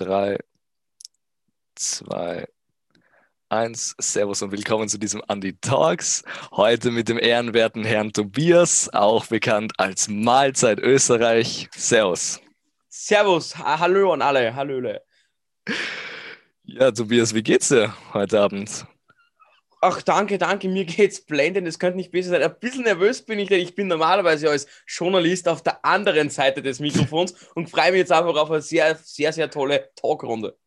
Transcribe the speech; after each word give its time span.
3, 0.00 0.38
2, 1.74 2.46
1. 3.50 3.96
Servus 3.98 4.40
und 4.40 4.50
willkommen 4.50 4.88
zu 4.88 4.96
diesem 4.96 5.22
Andy 5.28 5.58
Talks. 5.60 6.24
Heute 6.52 6.90
mit 6.90 7.10
dem 7.10 7.18
ehrenwerten 7.18 7.84
Herrn 7.84 8.10
Tobias, 8.10 8.88
auch 8.94 9.26
bekannt 9.26 9.74
als 9.76 10.08
Mahlzeit 10.08 10.80
Österreich. 10.80 11.68
Servus. 11.76 12.40
Servus, 12.88 13.58
hallo 13.58 14.14
an 14.14 14.22
alle, 14.22 14.54
hallöle. 14.54 15.02
Ja, 16.64 16.90
Tobias, 16.90 17.34
wie 17.34 17.42
geht's 17.42 17.68
dir 17.68 17.94
heute 18.14 18.40
Abend? 18.40 18.86
Ach, 19.82 20.02
danke, 20.02 20.36
danke, 20.36 20.68
mir 20.68 20.84
geht's 20.84 21.22
blendend, 21.22 21.66
es 21.66 21.78
könnte 21.78 21.96
nicht 21.96 22.10
besser 22.10 22.30
sein. 22.30 22.42
Ein 22.42 22.58
bisschen 22.60 22.84
nervös 22.84 23.22
bin 23.22 23.38
ich, 23.38 23.48
denn 23.48 23.60
ich 23.60 23.74
bin 23.74 23.88
normalerweise 23.88 24.50
als 24.50 24.66
Journalist 24.86 25.48
auf 25.48 25.62
der 25.62 25.82
anderen 25.84 26.28
Seite 26.28 26.60
des 26.60 26.80
Mikrofons 26.80 27.34
und 27.54 27.70
freue 27.70 27.92
mich 27.92 28.00
jetzt 28.00 28.12
einfach 28.12 28.36
auf 28.36 28.50
eine 28.50 28.60
sehr, 28.60 28.94
sehr, 28.96 29.32
sehr 29.32 29.50
tolle 29.50 29.90
Talkrunde. 29.96 30.58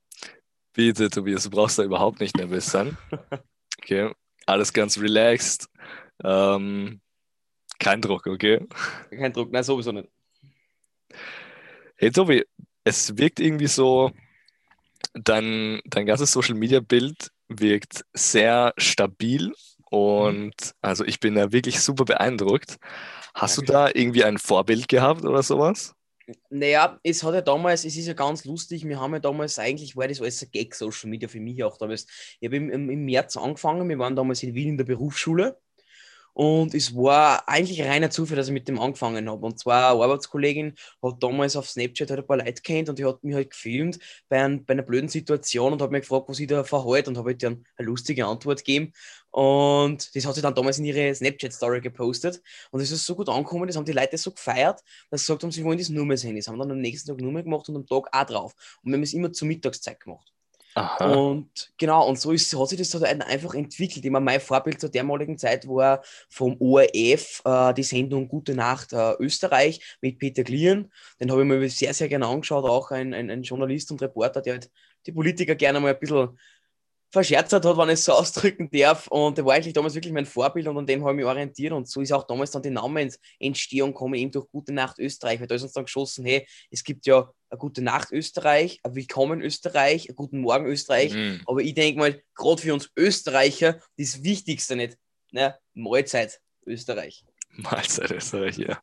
Bitte, 0.73 1.11
Tobias, 1.11 1.43
du 1.43 1.51
brauchst 1.51 1.77
da 1.77 1.83
überhaupt 1.83 2.19
nicht 2.19 2.35
nervös 2.37 2.65
sein. 2.65 2.97
Okay, 3.79 4.11
alles 4.45 4.71
ganz 4.71 4.97
relaxed. 4.97 5.67
Ähm, 6.23 7.01
kein 7.79 8.01
Druck, 8.01 8.25
okay? 8.27 8.65
Kein 9.09 9.33
Druck, 9.33 9.51
nein, 9.51 9.63
sowieso 9.63 9.91
nicht. 9.91 10.07
Hey, 11.97 12.11
Tobi, 12.11 12.45
es 12.85 13.17
wirkt 13.17 13.41
irgendwie 13.41 13.67
so, 13.67 14.11
dein, 15.13 15.81
dein 15.85 16.05
ganzes 16.05 16.31
Social 16.31 16.55
Media 16.55 16.79
Bild 16.79 17.32
wirkt 17.59 18.05
sehr 18.13 18.73
stabil 18.77 19.53
und 19.89 20.55
mhm. 20.55 20.71
also 20.81 21.05
ich 21.05 21.19
bin 21.19 21.35
da 21.35 21.51
wirklich 21.51 21.79
super 21.81 22.05
beeindruckt. 22.05 22.77
Hast 23.35 23.57
Dankeschön. 23.57 23.65
du 23.65 23.71
da 23.71 23.89
irgendwie 23.93 24.23
ein 24.23 24.37
Vorbild 24.37 24.87
gehabt 24.87 25.23
oder 25.23 25.43
sowas? 25.43 25.93
Naja, 26.49 26.99
es 27.03 27.21
hat 27.23 27.33
ja 27.33 27.41
damals, 27.41 27.83
es 27.83 27.97
ist 27.97 28.07
ja 28.07 28.13
ganz 28.13 28.45
lustig, 28.45 28.87
wir 28.87 28.99
haben 28.99 29.13
ja 29.13 29.19
damals, 29.19 29.59
eigentlich 29.59 29.95
war 29.95 30.07
das 30.07 30.21
alles 30.21 30.41
ein 30.41 30.51
Gag, 30.51 30.73
Social 30.73 31.09
Media 31.09 31.27
für 31.27 31.39
mich 31.39 31.63
auch 31.63 31.77
damals. 31.77 32.07
Ich 32.39 32.47
habe 32.47 32.55
im, 32.55 32.89
im 32.89 33.05
März 33.05 33.35
angefangen, 33.35 33.89
wir 33.89 33.99
waren 33.99 34.15
damals 34.15 34.41
in 34.43 34.53
Wien 34.53 34.69
in 34.69 34.77
der 34.77 34.85
Berufsschule 34.85 35.59
und 36.33 36.73
es 36.73 36.95
war 36.95 37.47
eigentlich 37.47 37.81
reiner 37.83 38.09
Zufall, 38.09 38.37
dass 38.37 38.47
ich 38.47 38.53
mit 38.53 38.67
dem 38.67 38.79
angefangen 38.79 39.29
habe. 39.29 39.45
Und 39.45 39.59
zwar 39.59 39.91
eine 39.91 40.03
Arbeitskollegin 40.03 40.73
hat 41.01 41.21
damals 41.21 41.55
auf 41.55 41.69
Snapchat 41.69 42.09
halt 42.09 42.21
ein 42.21 42.27
paar 42.27 42.37
Leute 42.37 42.61
kennt 42.61 42.89
und 42.89 42.97
die 42.97 43.05
hat 43.05 43.23
mich 43.23 43.35
halt 43.35 43.51
gefilmt 43.51 43.99
bei, 44.29 44.43
ein, 44.43 44.65
bei 44.65 44.73
einer 44.73 44.81
blöden 44.83 45.09
Situation 45.09 45.73
und 45.73 45.81
hat 45.81 45.91
mich 45.91 46.01
gefragt, 46.01 46.29
was 46.29 46.39
ich 46.39 46.47
da 46.47 46.63
verhalte 46.63 47.09
und 47.11 47.17
habe 47.17 47.29
halt 47.31 47.43
dann 47.43 47.65
eine 47.77 47.87
lustige 47.87 48.25
Antwort 48.25 48.59
gegeben. 48.59 48.93
Und 49.29 50.15
das 50.15 50.25
hat 50.25 50.35
sie 50.35 50.41
dann 50.41 50.55
damals 50.55 50.79
in 50.79 50.85
ihre 50.85 51.13
Snapchat-Story 51.13 51.81
gepostet. 51.81 52.41
Und 52.71 52.81
das 52.81 52.91
ist 52.91 53.05
so 53.05 53.15
gut 53.15 53.29
angekommen, 53.29 53.67
das 53.67 53.75
haben 53.75 53.85
die 53.85 53.91
Leute 53.91 54.17
so 54.17 54.31
gefeiert, 54.31 54.81
dass 55.09 55.21
sie 55.21 55.25
gesagt 55.25 55.43
haben, 55.43 55.51
sie 55.51 55.63
wollen 55.63 55.77
das 55.77 55.89
nur 55.89 56.05
mehr 56.05 56.17
sehen. 56.17 56.35
Das 56.35 56.47
haben 56.47 56.59
dann 56.59 56.71
am 56.71 56.79
nächsten 56.79 57.09
Tag 57.09 57.21
nur 57.21 57.31
mehr 57.31 57.43
gemacht 57.43 57.69
und 57.69 57.75
am 57.75 57.85
Tag 57.85 58.07
auch 58.11 58.25
drauf. 58.25 58.53
Und 58.83 58.91
wir 58.91 58.95
haben 58.95 59.03
es 59.03 59.13
immer 59.13 59.31
zur 59.31 59.47
Mittagszeit 59.47 59.99
gemacht. 59.99 60.33
Aha. 60.75 61.13
Und 61.13 61.71
genau, 61.77 62.07
und 62.07 62.19
so 62.19 62.31
ist, 62.31 62.57
hat 62.57 62.69
sich 62.69 62.79
das 62.79 62.93
halt 62.93 63.21
einfach 63.21 63.53
entwickelt. 63.53 64.05
Immer 64.05 64.19
mein 64.19 64.39
Vorbild 64.39 64.81
zur 64.81 64.89
damaligen 64.89 65.37
Zeit 65.37 65.67
war 65.67 66.03
vom 66.29 66.55
ORF 66.59 67.41
äh, 67.45 67.73
die 67.73 67.83
Sendung 67.83 68.27
Gute 68.27 68.55
Nacht 68.55 68.91
äh, 68.93 69.13
Österreich 69.19 69.97
mit 70.01 70.17
Peter 70.17 70.43
Glien. 70.43 70.91
Den 71.19 71.31
habe 71.31 71.41
ich 71.41 71.47
mir 71.47 71.69
sehr, 71.69 71.93
sehr 71.93 72.09
gerne 72.09 72.27
angeschaut. 72.27 72.65
Auch 72.65 72.91
ein, 72.91 73.13
ein, 73.13 73.29
ein 73.29 73.43
Journalist 73.43 73.91
und 73.91 74.01
Reporter, 74.01 74.41
der 74.41 74.53
halt 74.53 74.71
die 75.05 75.11
Politiker 75.11 75.55
gerne 75.55 75.79
mal 75.79 75.93
ein 75.93 75.99
bisschen 75.99 76.37
verscherzert 77.13 77.63
hat, 77.63 77.77
wenn 77.77 77.89
ich 77.89 77.93
es 77.93 78.05
so 78.05 78.11
ausdrücken 78.13 78.69
darf. 78.71 79.07
Und 79.07 79.37
der 79.37 79.45
war 79.45 79.53
eigentlich 79.53 79.73
damals 79.73 79.93
wirklich 79.93 80.11
mein 80.11 80.25
Vorbild 80.25 80.67
und 80.67 80.77
an 80.77 80.87
dem 80.87 81.01
habe 81.01 81.11
ich 81.11 81.17
mich 81.17 81.25
orientiert. 81.25 81.71
Und 81.71 81.87
so 81.87 82.01
ist 82.01 82.11
auch 82.11 82.23
damals 82.23 82.51
dann 82.51 82.63
die 82.63 82.71
Namensentstehung 82.71 83.93
gekommen, 83.93 84.15
eben 84.15 84.31
durch 84.31 84.49
Gute 84.49 84.73
Nacht 84.73 84.97
Österreich, 84.97 85.39
weil 85.39 85.47
da 85.47 85.55
ist 85.55 85.61
uns 85.61 85.73
dann 85.73 85.85
geschossen, 85.85 86.25
hey, 86.25 86.45
es 86.71 86.83
gibt 86.83 87.05
ja 87.05 87.31
eine 87.49 87.59
Gute 87.59 87.83
Nacht 87.83 88.11
Österreich, 88.11 88.79
ein 88.83 88.95
Willkommen 88.95 89.41
Österreich, 89.41 90.09
einen 90.09 90.15
Guten 90.15 90.39
Morgen 90.39 90.65
Österreich. 90.65 91.13
Mhm. 91.13 91.41
Aber 91.45 91.61
ich 91.61 91.75
denke 91.75 91.99
mal, 91.99 92.21
gerade 92.33 92.61
für 92.61 92.73
uns 92.73 92.89
Österreicher, 92.97 93.79
das 93.97 94.23
Wichtigste 94.23 94.75
nicht, 94.75 94.97
ne? 95.31 95.55
Mahlzeit 95.75 96.41
Österreich. 96.65 97.23
Mahlzeit 97.51 98.09
Österreich, 98.09 98.57
ja. 98.57 98.81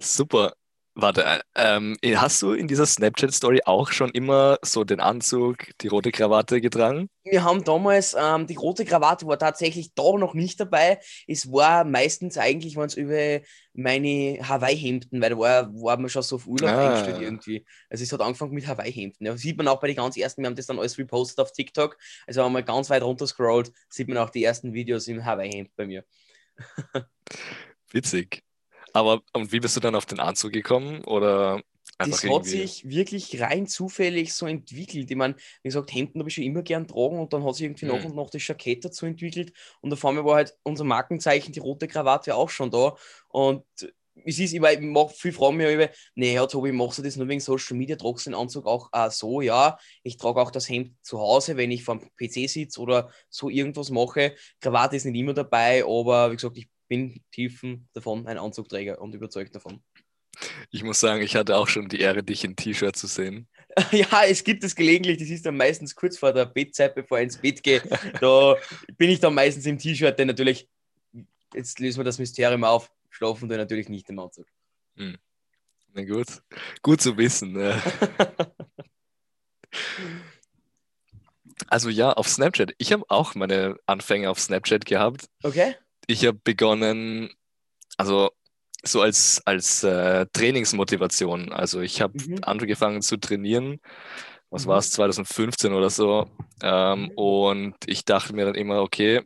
Super. 0.00 0.52
Warte, 1.00 1.24
äh, 1.24 1.38
ähm, 1.54 1.96
hast 2.16 2.42
du 2.42 2.54
in 2.54 2.66
dieser 2.66 2.84
Snapchat-Story 2.84 3.60
auch 3.66 3.92
schon 3.92 4.10
immer 4.10 4.58
so 4.62 4.82
den 4.82 4.98
Anzug, 4.98 5.68
die 5.80 5.86
rote 5.86 6.10
Krawatte 6.10 6.60
getragen? 6.60 7.08
Wir 7.22 7.44
haben 7.44 7.62
damals, 7.62 8.16
ähm, 8.18 8.48
die 8.48 8.56
rote 8.56 8.84
Krawatte 8.84 9.24
war 9.28 9.38
tatsächlich 9.38 9.94
da 9.94 10.18
noch 10.18 10.34
nicht 10.34 10.58
dabei. 10.58 10.98
Es 11.28 11.52
war 11.52 11.84
meistens 11.84 12.36
eigentlich, 12.36 12.74
waren 12.74 12.88
es 12.88 12.96
über 12.96 13.42
meine 13.74 14.40
Hawaii-Hemden, 14.42 15.22
weil 15.22 15.30
da 15.30 15.38
war, 15.38 15.72
war 15.72 15.98
man 15.98 16.08
schon 16.08 16.22
so 16.24 16.34
auf 16.34 16.48
Urlaub 16.48 16.70
ah. 16.70 16.88
eingestellt 16.88 17.22
irgendwie. 17.22 17.64
Also 17.88 18.02
es 18.02 18.12
hat 18.12 18.20
angefangen 18.20 18.54
mit 18.54 18.66
Hawaii-Hemden. 18.66 19.24
Ja, 19.24 19.36
sieht 19.36 19.56
man 19.56 19.68
auch 19.68 19.78
bei 19.78 19.86
den 19.86 19.96
ganz 19.96 20.16
ersten, 20.16 20.42
wir 20.42 20.48
haben 20.48 20.56
das 20.56 20.66
dann 20.66 20.80
alles 20.80 20.98
repostet 20.98 21.38
auf 21.38 21.52
TikTok. 21.52 21.96
Also 22.26 22.44
wenn 22.44 22.50
man 22.50 22.64
ganz 22.64 22.90
weit 22.90 23.04
runter 23.04 23.28
scrollt, 23.28 23.70
sieht 23.88 24.08
man 24.08 24.18
auch 24.18 24.30
die 24.30 24.42
ersten 24.42 24.72
Videos 24.72 25.06
im 25.06 25.24
Hawaii-Hemd 25.24 25.76
bei 25.76 25.86
mir. 25.86 26.04
Witzig. 27.92 28.42
Aber 28.92 29.22
und 29.32 29.52
wie 29.52 29.60
bist 29.60 29.76
du 29.76 29.80
dann 29.80 29.94
auf 29.94 30.06
den 30.06 30.20
Anzug 30.20 30.52
gekommen? 30.52 31.04
Oder 31.04 31.62
das 31.98 32.22
hat 32.24 32.44
sich 32.44 32.88
wirklich 32.88 33.40
rein 33.40 33.66
zufällig 33.66 34.32
so 34.32 34.46
entwickelt. 34.46 35.10
Ich 35.10 35.16
meine, 35.16 35.34
wie 35.62 35.68
gesagt, 35.68 35.92
Hemden 35.92 36.20
habe 36.20 36.28
ich 36.28 36.34
schon 36.36 36.44
immer 36.44 36.62
gern 36.62 36.86
tragen 36.86 37.18
und 37.18 37.32
dann 37.32 37.44
hat 37.44 37.56
sich 37.56 37.64
irgendwie 37.64 37.86
mhm. 37.86 37.92
nach 37.92 38.04
und 38.04 38.14
nach 38.14 38.30
das 38.30 38.46
Jackett 38.46 38.84
dazu 38.84 39.06
entwickelt. 39.06 39.52
Und 39.80 39.92
auf 39.92 40.04
einmal 40.04 40.24
war 40.24 40.36
halt 40.36 40.56
unser 40.62 40.84
Markenzeichen, 40.84 41.52
die 41.52 41.58
rote 41.58 41.88
Krawatte, 41.88 42.36
auch 42.36 42.50
schon 42.50 42.70
da. 42.70 42.94
Und 43.28 43.64
es 44.24 44.38
ist 44.38 44.54
immer, 44.54 44.72
ich 44.72 44.80
mache 44.80 45.14
viel 45.14 45.32
Fragen 45.32 45.56
mir 45.56 45.72
über, 45.72 45.90
nee, 46.14 46.32
Herr 46.32 46.48
Tobi, 46.48 46.72
machst 46.72 46.98
du 46.98 47.02
das 47.02 47.16
nur 47.16 47.28
wegen 47.28 47.40
Social 47.40 47.76
Media, 47.76 47.96
tragst 47.96 48.26
du 48.26 48.30
den 48.30 48.38
Anzug 48.38 48.66
auch 48.66 48.90
äh, 48.92 49.10
so, 49.10 49.40
ja. 49.40 49.78
Ich 50.02 50.16
trage 50.16 50.40
auch 50.40 50.50
das 50.50 50.68
Hemd 50.68 50.94
zu 51.02 51.18
Hause, 51.18 51.56
wenn 51.56 51.70
ich 51.70 51.84
vor 51.84 51.98
dem 51.98 52.08
PC 52.16 52.48
sitze 52.48 52.80
oder 52.80 53.10
so 53.28 53.48
irgendwas 53.48 53.90
mache. 53.90 54.34
Krawatte 54.60 54.96
ist 54.96 55.04
nicht 55.04 55.18
immer 55.18 55.34
dabei, 55.34 55.84
aber 55.84 56.30
wie 56.30 56.36
gesagt, 56.36 56.58
ich 56.58 56.68
bin 56.88 57.22
tiefen 57.32 57.88
davon 57.92 58.26
ein 58.26 58.38
Anzugträger 58.38 59.00
und 59.00 59.14
überzeugt 59.14 59.54
davon. 59.54 59.82
Ich 60.70 60.82
muss 60.82 61.00
sagen, 61.00 61.22
ich 61.22 61.36
hatte 61.36 61.56
auch 61.56 61.68
schon 61.68 61.88
die 61.88 62.00
Ehre, 62.00 62.22
dich 62.22 62.44
in 62.44 62.56
T-Shirt 62.56 62.96
zu 62.96 63.06
sehen. 63.06 63.48
Ja, 63.92 64.24
es 64.24 64.42
gibt 64.42 64.64
es 64.64 64.74
gelegentlich. 64.74 65.18
Das 65.18 65.28
ist 65.28 65.46
dann 65.46 65.56
meistens 65.56 65.94
kurz 65.94 66.18
vor 66.18 66.32
der 66.32 66.46
Bettzeit, 66.46 66.96
bevor 66.96 67.18
ich 67.18 67.24
ins 67.24 67.36
Bett 67.36 67.62
gehe. 67.62 67.80
Da 68.20 68.56
bin 68.96 69.08
ich 69.08 69.20
dann 69.20 69.34
meistens 69.34 69.66
im 69.66 69.78
T-Shirt, 69.78 70.18
denn 70.18 70.26
natürlich, 70.26 70.68
jetzt 71.54 71.78
lösen 71.78 72.00
wir 72.00 72.04
das 72.04 72.18
Mysterium 72.18 72.64
auf, 72.64 72.90
schlafen 73.10 73.48
wir 73.48 73.56
natürlich 73.56 73.88
nicht 73.88 74.08
im 74.10 74.18
Anzug. 74.18 74.46
Hm. 74.96 75.16
Na 75.92 76.04
gut, 76.04 76.26
gut 76.82 77.00
zu 77.00 77.16
wissen. 77.16 77.52
Ne? 77.52 77.80
also 81.68 81.88
ja, 81.88 82.12
auf 82.12 82.26
Snapchat. 82.26 82.74
Ich 82.78 82.92
habe 82.92 83.04
auch 83.08 83.36
meine 83.36 83.76
Anfänge 83.86 84.28
auf 84.28 84.40
Snapchat 84.40 84.86
gehabt. 84.86 85.28
Okay 85.44 85.76
ich 86.08 86.26
habe 86.26 86.40
begonnen, 86.42 87.30
also 87.96 88.30
so 88.82 89.02
als, 89.02 89.42
als 89.44 89.84
äh, 89.84 90.26
Trainingsmotivation. 90.32 91.52
Also 91.52 91.80
ich 91.80 92.00
habe 92.00 92.14
mhm. 92.18 92.38
angefangen 92.42 93.02
zu 93.02 93.18
trainieren, 93.18 93.80
was 94.50 94.64
mhm. 94.64 94.70
war 94.70 94.78
es, 94.78 94.90
2015 94.92 95.72
oder 95.72 95.90
so. 95.90 96.28
Ähm, 96.62 97.02
mhm. 97.02 97.10
Und 97.10 97.76
ich 97.86 98.04
dachte 98.04 98.34
mir 98.34 98.46
dann 98.46 98.54
immer, 98.54 98.80
okay, 98.80 99.22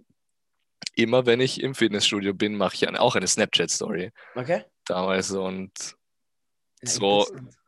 immer 0.97 1.25
wenn 1.25 1.41
ich 1.41 1.63
im 1.63 1.75
Fitnessstudio 1.75 2.35
bin, 2.35 2.57
mache 2.57 2.75
ich 2.75 2.89
eine, 2.89 3.01
auch 3.01 3.15
eine 3.15 3.29
Snapchat-Story. 3.29 4.11
Okay. 4.35 4.65
Damals 4.85 5.31
und 5.31 5.71
so, 6.83 7.25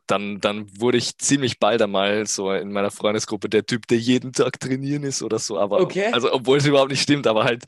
dann, 0.07 0.39
dann 0.41 0.67
wurde 0.79 0.97
ich 0.97 1.17
ziemlich 1.17 1.57
bald 1.59 1.81
einmal 1.81 2.27
so 2.27 2.51
in 2.51 2.71
meiner 2.71 2.91
Freundesgruppe 2.91 3.49
der 3.49 3.65
Typ, 3.65 3.87
der 3.87 3.97
jeden 3.97 4.33
Tag 4.33 4.59
trainieren 4.59 5.03
ist 5.03 5.23
oder 5.23 5.39
so. 5.39 5.57
Aber 5.57 5.79
okay. 5.79 6.07
also 6.11 6.33
obwohl 6.33 6.57
es 6.57 6.65
überhaupt 6.65 6.91
nicht 6.91 7.01
stimmt, 7.01 7.25
aber 7.27 7.45
halt 7.45 7.63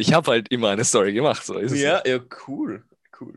ich 0.00 0.12
habe 0.12 0.30
halt 0.30 0.48
immer 0.50 0.70
eine 0.70 0.84
Story 0.84 1.12
gemacht. 1.12 1.44
So 1.44 1.58
ist 1.58 1.74
ja, 1.74 2.00
es. 2.04 2.10
ja, 2.10 2.20
cool. 2.48 2.84
Cool. 3.20 3.34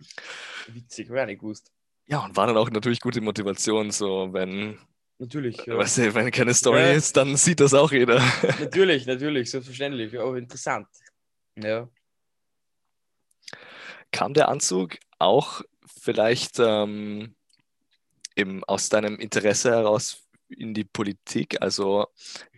Witzig, 0.68 1.10
wäre 1.10 1.26
nicht 1.28 1.42
gewusst. 1.42 1.72
Ja, 2.06 2.24
und 2.24 2.36
war 2.36 2.48
dann 2.48 2.58
auch 2.58 2.70
natürlich 2.70 3.02
gute 3.02 3.22
Motivation, 3.22 3.92
so 3.92 4.30
wenn. 4.32 4.80
Natürlich. 5.20 5.58
Ja. 5.66 5.78
Weißt 5.78 6.00
du, 6.00 6.16
wenn 6.16 6.32
keine 6.32 6.54
Story 6.54 6.80
ja. 6.80 6.92
ist, 6.92 7.16
dann 7.18 7.36
sieht 7.36 7.60
das 7.60 7.74
auch 7.74 7.92
jeder. 7.92 8.22
Natürlich, 8.60 9.06
natürlich, 9.06 9.52
selbstverständlich. 9.52 10.18
Auch 10.18 10.34
interessant. 10.34 10.88
Ja. 11.56 11.88
Kam 14.12 14.34
der 14.34 14.50
Anzug 14.50 14.98
auch 15.20 15.62
vielleicht 15.86 16.60
ähm, 16.60 17.36
eben 18.36 18.64
aus 18.64 18.90
deinem 18.90 19.18
Interesse 19.18 19.72
heraus 19.72 20.23
in 20.54 20.74
die 20.74 20.84
Politik. 20.84 21.62
Also 21.62 22.08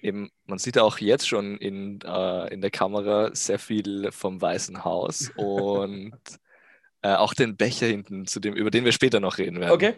eben, 0.02 0.30
man 0.46 0.60
sieht 0.60 0.78
auch 0.78 1.00
jetzt 1.00 1.28
schon 1.28 1.58
in, 1.58 2.00
äh, 2.02 2.54
in 2.54 2.62
der 2.62 2.72
Kamera 2.72 3.34
sehr 3.34 3.60
viel 3.60 4.12
vom 4.12 4.42
Weißen 4.42 4.84
Haus 4.84 5.32
und 5.36 6.14
äh, 7.02 7.16
auch 7.16 7.34
den 7.34 7.56
Becher 7.56 7.88
hinten, 7.88 8.26
zu 8.26 8.40
dem, 8.40 8.56
über 8.56 8.72
den 8.72 8.86
wir 8.86 8.92
später 8.92 9.20
noch 9.20 9.38
reden 9.38 9.60
werden. 9.60 9.72
Okay. 9.72 9.96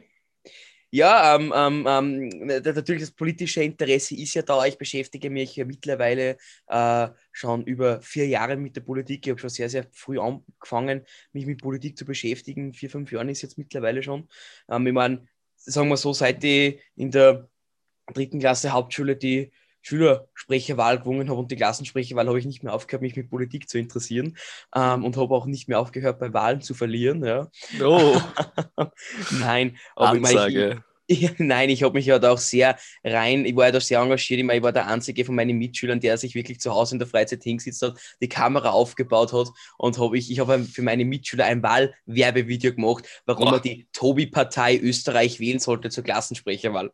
Ja, 0.90 1.36
ähm, 1.36 1.54
ähm, 1.54 1.86
ähm 1.88 2.48
natürlich 2.48 3.02
das 3.02 3.12
politische 3.12 3.62
Interesse 3.62 4.16
ist 4.16 4.34
ja 4.36 4.42
da. 4.42 4.66
Ich 4.66 4.78
beschäftige 4.78 5.30
mich 5.30 5.56
ja 5.58 5.66
mittlerweile 5.66 6.38
äh, 6.68 7.10
schon 7.34 7.64
über 7.66 8.02
vier 8.02 8.28
Jahre 8.28 8.56
mit 8.56 8.78
der 8.78 8.82
Politik. 8.82 9.26
Ich 9.26 9.32
habe 9.32 9.40
schon 9.40 9.50
sehr, 9.50 9.70
sehr 9.70 9.86
früh 9.92 10.18
angefangen, 10.18 11.06
mich 11.34 11.46
mit 11.46 11.62
Politik 11.62 11.98
zu 11.98 12.06
beschäftigen. 12.06 12.74
Vier, 12.74 12.90
fünf 12.90 13.12
Jahre 13.12 13.30
ist 13.30 13.42
jetzt 13.42 13.58
mittlerweile 13.58 14.02
schon. 14.02 14.30
Ähm, 14.70 14.88
ich 14.88 14.94
meine, 14.94 15.28
sagen 15.58 15.90
wir 15.90 15.98
so, 15.98 16.14
seit 16.14 16.44
ich 16.44 16.80
in 16.96 17.12
der 17.12 17.50
dritten 18.14 18.40
Klasse 18.40 18.72
Hauptschule 18.72 19.16
die 19.16 19.52
Schülersprecherwahl 19.82 21.00
gewonnen 21.00 21.30
habe 21.30 21.40
und 21.40 21.52
die 21.52 21.56
Klassensprecherwahl 21.56 22.28
habe 22.28 22.40
ich 22.40 22.46
nicht 22.46 22.64
mehr 22.64 22.74
aufgehört, 22.74 23.02
mich 23.02 23.16
mit 23.16 23.30
Politik 23.30 23.70
zu 23.70 23.78
interessieren 23.78 24.38
ähm, 24.76 25.06
und 25.06 25.16
habe 25.16 25.34
auch 25.34 25.46
nicht 25.46 25.70
mehr 25.70 25.80
aufgehört, 25.80 26.20
bei 26.20 26.34
Wahlen 26.34 26.62
zu 26.62 26.74
verlieren. 26.74 27.24
Ja. 27.24 27.50
Oh. 27.82 28.20
Nein, 29.40 29.78
aber. 29.96 30.18
Ich, 31.10 31.32
Nein, 31.38 31.70
ich 31.70 31.84
habe 31.84 31.94
mich 31.94 32.06
ja 32.06 32.20
da 32.20 32.32
auch 32.32 32.38
sehr 32.38 32.78
rein, 33.04 33.46
ich 33.46 33.56
war 33.56 33.68
ja 33.68 33.72
da 33.72 33.80
sehr 33.80 34.00
engagiert, 34.00 34.42
ich 34.42 34.62
war 34.62 34.74
der 34.74 34.88
Einzige 34.88 35.24
von 35.24 35.36
meinen 35.36 35.58
Mitschülern, 35.58 36.02
der 36.02 36.18
sich 36.18 36.36
wirklich 36.36 36.60
zu 36.60 36.74
Hause 36.74 36.96
in 36.96 37.00
der 37.00 37.08
Freizeit 37.08 37.44
hingesetzt 37.44 37.82
hat, 37.82 37.98
die 38.22 38.28
Kamera 38.28 38.72
aufgebaut 38.72 39.32
hat 39.32 39.48
und 39.78 39.98
habe 39.98 40.18
ich, 40.18 40.30
ich 40.30 40.40
habe 40.40 40.60
für 40.66 40.82
meine 40.82 41.06
Mitschüler 41.06 41.46
ein 41.46 41.64
Wahlwerbevideo 41.64 42.74
gemacht, 42.74 43.06
warum 43.26 43.46
Boah. 43.46 43.52
man 43.52 43.62
die 43.62 43.88
Tobi-Partei 43.94 44.78
Österreich 44.80 45.40
wählen 45.40 45.60
sollte 45.60 45.90
zur 45.90 46.04
Klassensprecherwahl. 46.04 46.92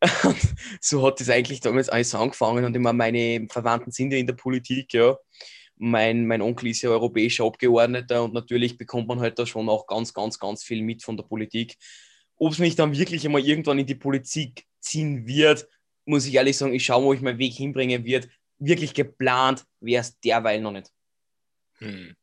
so 0.80 1.06
hat 1.06 1.20
das 1.20 1.30
eigentlich 1.30 1.60
damals 1.60 1.88
alles 1.88 2.14
angefangen 2.14 2.64
und 2.64 2.74
immer 2.74 2.92
meine 2.92 3.46
Verwandten 3.50 3.90
sind 3.90 4.12
ja 4.12 4.18
in 4.18 4.26
der 4.26 4.34
Politik, 4.34 4.92
ja. 4.92 5.16
Mein, 5.82 6.26
mein 6.26 6.42
Onkel 6.42 6.68
ist 6.68 6.82
ja 6.82 6.90
europäischer 6.90 7.44
Abgeordneter 7.44 8.22
und 8.22 8.34
natürlich 8.34 8.76
bekommt 8.76 9.08
man 9.08 9.20
halt 9.20 9.38
da 9.38 9.46
schon 9.46 9.68
auch 9.70 9.86
ganz, 9.86 10.12
ganz, 10.12 10.38
ganz 10.38 10.62
viel 10.62 10.82
mit 10.82 11.02
von 11.02 11.16
der 11.16 11.24
Politik. 11.24 11.76
Ob 12.36 12.52
es 12.52 12.58
mich 12.58 12.76
dann 12.76 12.96
wirklich 12.96 13.24
einmal 13.24 13.40
irgendwann 13.40 13.78
in 13.78 13.86
die 13.86 13.94
Politik 13.94 14.66
ziehen 14.78 15.26
wird, 15.26 15.66
muss 16.04 16.26
ich 16.26 16.34
ehrlich 16.34 16.56
sagen, 16.58 16.74
ich 16.74 16.84
schaue, 16.84 17.04
wo 17.04 17.12
ich 17.14 17.22
meinen 17.22 17.38
Weg 17.38 17.54
hinbringen 17.54 18.04
wird. 18.04 18.28
Wirklich 18.58 18.92
geplant 18.92 19.64
wäre 19.80 20.02
es 20.02 20.18
derweil 20.20 20.60
noch 20.60 20.72
nicht. 20.72 20.90
Hm. 21.78 22.14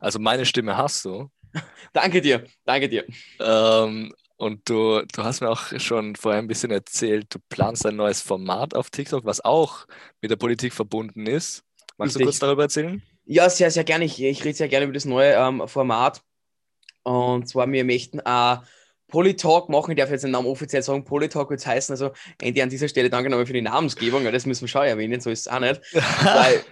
Also 0.00 0.18
meine 0.18 0.44
Stimme 0.44 0.76
hast 0.76 1.04
du. 1.04 1.30
danke 1.92 2.20
dir, 2.20 2.44
danke 2.64 2.88
dir. 2.88 3.04
Ähm, 3.38 4.12
und 4.42 4.68
du, 4.68 5.02
du 5.02 5.22
hast 5.22 5.40
mir 5.40 5.50
auch 5.50 5.78
schon 5.78 6.16
vorher 6.16 6.42
ein 6.42 6.48
bisschen 6.48 6.72
erzählt, 6.72 7.32
du 7.32 7.38
planst 7.48 7.86
ein 7.86 7.94
neues 7.94 8.20
Format 8.22 8.74
auf 8.74 8.90
TikTok, 8.90 9.24
was 9.24 9.40
auch 9.40 9.86
mit 10.20 10.32
der 10.32 10.36
Politik 10.36 10.72
verbunden 10.72 11.28
ist. 11.28 11.62
Magst 11.96 12.16
Richtig. 12.16 12.22
du 12.22 12.24
kurz 12.24 12.38
darüber 12.40 12.62
erzählen? 12.64 13.00
Ja, 13.24 13.48
sehr, 13.48 13.70
sehr 13.70 13.84
gerne. 13.84 14.04
Ich, 14.04 14.20
ich 14.20 14.44
rede 14.44 14.56
sehr 14.56 14.66
gerne 14.66 14.86
über 14.86 14.94
das 14.94 15.04
neue 15.04 15.34
ähm, 15.34 15.68
Format. 15.68 16.24
Und 17.04 17.48
zwar, 17.48 17.70
wir 17.70 17.84
möchten 17.84 18.18
äh, 18.18 18.56
Polytalk 19.12 19.68
machen. 19.68 19.90
Ich 19.90 19.98
darf 19.98 20.10
jetzt 20.10 20.24
den 20.24 20.30
Namen 20.30 20.48
offiziell 20.48 20.82
sagen. 20.82 21.04
Polytalk 21.04 21.50
wird 21.50 21.60
es 21.60 21.66
heißen. 21.66 21.92
Also, 21.92 22.12
Andy, 22.40 22.62
an 22.62 22.70
dieser 22.70 22.88
Stelle 22.88 23.10
danke 23.10 23.28
nochmal 23.28 23.44
für 23.44 23.52
die 23.52 23.60
Namensgebung. 23.60 24.24
Das 24.24 24.46
müssen 24.46 24.62
wir 24.62 24.68
schon 24.68 24.84
erwähnen, 24.84 25.20
so 25.20 25.28
ist 25.28 25.40
es 25.40 25.48
auch 25.48 25.60
nicht. 25.60 25.82
Weil 25.92 26.64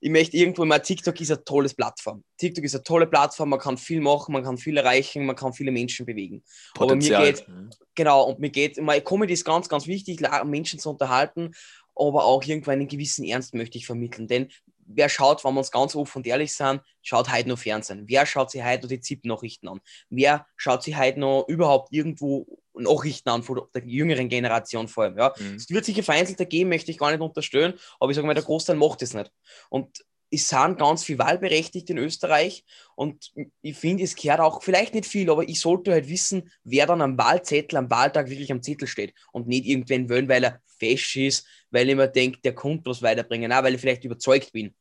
ich 0.00 0.10
möchte 0.10 0.38
irgendwo 0.38 0.64
mal, 0.64 0.78
TikTok 0.78 1.20
ist 1.20 1.30
eine 1.30 1.44
tolle 1.44 1.68
Plattform. 1.68 2.24
TikTok 2.38 2.64
ist 2.64 2.74
eine 2.74 2.82
tolle 2.82 3.06
Plattform. 3.06 3.50
Man 3.50 3.60
kann 3.60 3.76
viel 3.76 4.00
machen, 4.00 4.32
man 4.32 4.42
kann 4.42 4.56
viel 4.56 4.78
erreichen, 4.78 5.26
man 5.26 5.36
kann 5.36 5.52
viele 5.52 5.70
Menschen 5.70 6.06
bewegen. 6.06 6.42
Potenzial. 6.74 7.16
Aber 7.16 7.26
mir 7.26 7.32
geht, 7.32 7.46
mhm. 7.46 7.70
genau, 7.94 8.24
und 8.24 8.40
mir 8.40 8.50
geht, 8.50 8.80
mal, 8.80 8.98
Comedy 9.02 9.34
ist 9.34 9.44
ganz, 9.44 9.68
ganz 9.68 9.86
wichtig, 9.86 10.20
Menschen 10.44 10.78
zu 10.78 10.88
unterhalten 10.90 11.52
aber 11.98 12.26
auch 12.26 12.44
irgendwo 12.44 12.70
einen 12.70 12.88
gewissen 12.88 13.24
Ernst 13.24 13.54
möchte 13.54 13.78
ich 13.78 13.86
vermitteln. 13.86 14.28
Denn 14.28 14.48
wer 14.86 15.08
schaut, 15.08 15.44
wenn 15.44 15.54
wir 15.54 15.58
uns 15.58 15.70
ganz 15.70 15.94
offen 15.94 16.18
und 16.18 16.26
ehrlich 16.26 16.54
sind, 16.54 16.80
schaut 17.02 17.32
heute 17.32 17.48
noch 17.48 17.58
Fernsehen? 17.58 18.04
Wer 18.06 18.26
schaut 18.26 18.50
sich 18.50 18.64
heute 18.64 18.82
noch 18.82 18.88
die 18.88 19.00
ZIP-Nachrichten 19.00 19.68
an? 19.68 19.80
Wer 20.08 20.46
schaut 20.56 20.82
sich 20.82 20.96
heute 20.96 21.20
noch 21.20 21.46
überhaupt 21.48 21.92
irgendwo 21.92 22.46
Nachrichten 22.74 23.28
an 23.28 23.42
von 23.42 23.62
der 23.74 23.84
jüngeren 23.84 24.28
Generation 24.28 24.88
vor 24.88 25.04
allem? 25.04 25.18
Ja? 25.18 25.34
Mhm. 25.38 25.56
Es 25.56 25.68
wird 25.70 25.84
sicher 25.84 26.02
vereinzelte 26.02 26.46
geben, 26.46 26.70
möchte 26.70 26.90
ich 26.90 26.98
gar 26.98 27.10
nicht 27.10 27.20
unterstellen, 27.20 27.74
aber 28.00 28.10
ich 28.10 28.16
sage 28.16 28.26
mal, 28.26 28.34
der 28.34 28.44
Großteil 28.44 28.76
macht 28.76 29.02
es 29.02 29.14
nicht. 29.14 29.30
Und 29.70 30.04
es 30.30 30.48
sind 30.48 30.78
ganz 30.78 31.04
viel 31.04 31.18
wahlberechtigt 31.18 31.88
in 31.90 31.98
Österreich 31.98 32.64
und 32.94 33.32
ich 33.62 33.76
finde, 33.76 34.02
es 34.02 34.16
gehört 34.16 34.40
auch, 34.40 34.62
vielleicht 34.62 34.94
nicht 34.94 35.06
viel, 35.06 35.30
aber 35.30 35.48
ich 35.48 35.60
sollte 35.60 35.92
halt 35.92 36.08
wissen, 36.08 36.50
wer 36.64 36.86
dann 36.86 37.00
am 37.00 37.16
Wahlzettel, 37.16 37.78
am 37.78 37.90
Wahltag 37.90 38.28
wirklich 38.28 38.50
am 38.50 38.62
Zettel 38.62 38.88
steht 38.88 39.14
und 39.32 39.46
nicht 39.46 39.66
irgendwen 39.66 40.08
wollen, 40.10 40.28
weil 40.28 40.44
er 40.44 40.60
fesch 40.78 41.16
ist, 41.16 41.46
weil 41.70 41.88
ich 41.88 41.96
mir 41.96 42.08
denke, 42.08 42.40
der 42.40 42.54
kommt 42.54 42.86
was 42.86 43.02
weiterbringen, 43.02 43.52
auch 43.52 43.62
weil 43.62 43.74
ich 43.74 43.80
vielleicht 43.80 44.04
überzeugt 44.04 44.52
bin. 44.52 44.74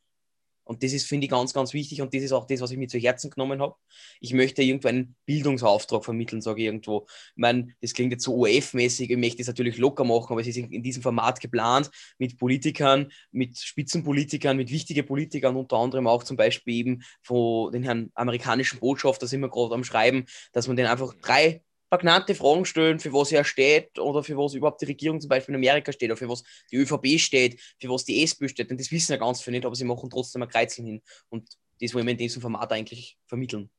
Und 0.65 0.83
das 0.83 0.93
ist, 0.93 1.07
finde 1.07 1.25
ich, 1.25 1.31
ganz, 1.31 1.53
ganz 1.53 1.73
wichtig 1.73 2.01
und 2.01 2.13
das 2.13 2.23
ist 2.23 2.31
auch 2.31 2.47
das, 2.47 2.59
was 2.59 2.71
ich 2.71 2.77
mir 2.77 2.87
zu 2.87 2.97
Herzen 2.97 3.29
genommen 3.29 3.61
habe. 3.61 3.75
Ich 4.19 4.33
möchte 4.33 4.63
irgendwo 4.63 4.87
einen 4.87 5.15
Bildungsauftrag 5.25 6.03
vermitteln, 6.03 6.41
sage 6.41 6.61
ich 6.61 6.65
irgendwo. 6.65 7.05
Ich 7.07 7.37
meine, 7.37 7.75
das 7.81 7.93
klingt 7.93 8.11
jetzt 8.11 8.23
so 8.23 8.35
OF-mäßig, 8.35 9.11
ich 9.11 9.17
möchte 9.17 9.41
es 9.41 9.47
natürlich 9.47 9.77
locker 9.77 10.03
machen, 10.03 10.31
aber 10.31 10.41
es 10.41 10.47
ist 10.47 10.57
in, 10.57 10.83
diesem 10.83 11.03
Format 11.03 11.39
geplant 11.39 11.91
mit 12.17 12.37
Politikern, 12.37 13.11
mit 13.31 13.57
Spitzenpolitikern, 13.57 14.57
mit 14.57 14.71
wichtigen 14.71 15.05
Politikern, 15.05 15.55
unter 15.55 15.77
anderem 15.77 16.07
auch 16.07 16.23
zum 16.23 16.35
Beispiel 16.35 16.73
eben 16.73 17.03
von 17.21 17.71
den 17.71 17.83
Herrn 17.83 18.11
amerikanischen 18.15 18.79
Botschafter, 18.79 19.27
sind 19.27 19.41
wir 19.41 19.49
gerade 19.49 19.75
am 19.75 19.83
Schreiben, 19.83 20.25
dass 20.51 20.67
man 20.67 20.75
den 20.75 20.87
einfach 20.87 21.13
drei 21.21 21.61
prägnante 21.89 22.35
Fragen 22.35 22.65
stellen, 22.65 22.99
für 22.99 23.13
was 23.13 23.31
er 23.31 23.43
steht 23.43 23.97
oder 23.99 24.23
für 24.23 24.37
was 24.37 24.53
überhaupt 24.53 24.81
die 24.81 24.85
Regierung 24.85 25.21
zum 25.21 25.29
Beispiel 25.29 25.53
in 25.53 25.59
Amerika 25.59 25.91
steht 25.91 26.09
oder 26.09 26.17
für 26.17 26.29
was 26.29 26.43
die 26.71 26.77
ÖVP 26.77 27.19
steht, 27.19 27.61
für 27.79 27.89
was 27.89 28.05
die 28.05 28.23
SPÖ 28.23 28.49
steht. 28.49 28.69
Denn 28.69 28.77
das 28.77 28.91
wissen 28.91 29.13
ja 29.13 29.17
ganz 29.17 29.41
viele 29.41 29.57
nicht, 29.57 29.65
aber 29.65 29.75
sie 29.75 29.85
machen 29.85 30.09
trotzdem 30.09 30.41
ein 30.43 30.49
Kreuzeln 30.49 30.87
hin. 30.87 31.01
Und 31.29 31.49
das 31.81 31.93
wollen 31.93 32.05
wir 32.05 32.11
in 32.11 32.17
diesem 32.17 32.41
Format 32.41 32.71
eigentlich 32.71 33.17
vermitteln. 33.27 33.69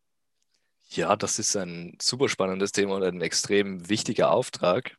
Ja, 0.91 1.17
das 1.17 1.39
ist 1.39 1.57
ein 1.57 1.97
super 2.01 2.29
spannendes 2.29 2.73
Thema 2.73 2.97
und 2.97 3.03
ein 3.03 3.21
extrem 3.21 3.89
wichtiger 3.89 4.31
Auftrag. 4.31 4.97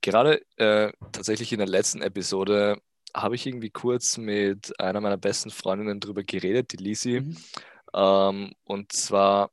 Gerade 0.00 0.42
äh, 0.56 0.92
tatsächlich 1.12 1.52
in 1.52 1.58
der 1.58 1.68
letzten 1.68 2.02
Episode 2.02 2.80
habe 3.14 3.36
ich 3.36 3.46
irgendwie 3.46 3.70
kurz 3.70 4.18
mit 4.18 4.78
einer 4.80 5.00
meiner 5.00 5.16
besten 5.16 5.50
Freundinnen 5.50 6.00
darüber 6.00 6.24
geredet, 6.24 6.72
die 6.72 6.78
Lisi. 6.78 7.20
Mhm. 7.20 7.36
Ähm, 7.94 8.52
und 8.64 8.92
zwar 8.92 9.50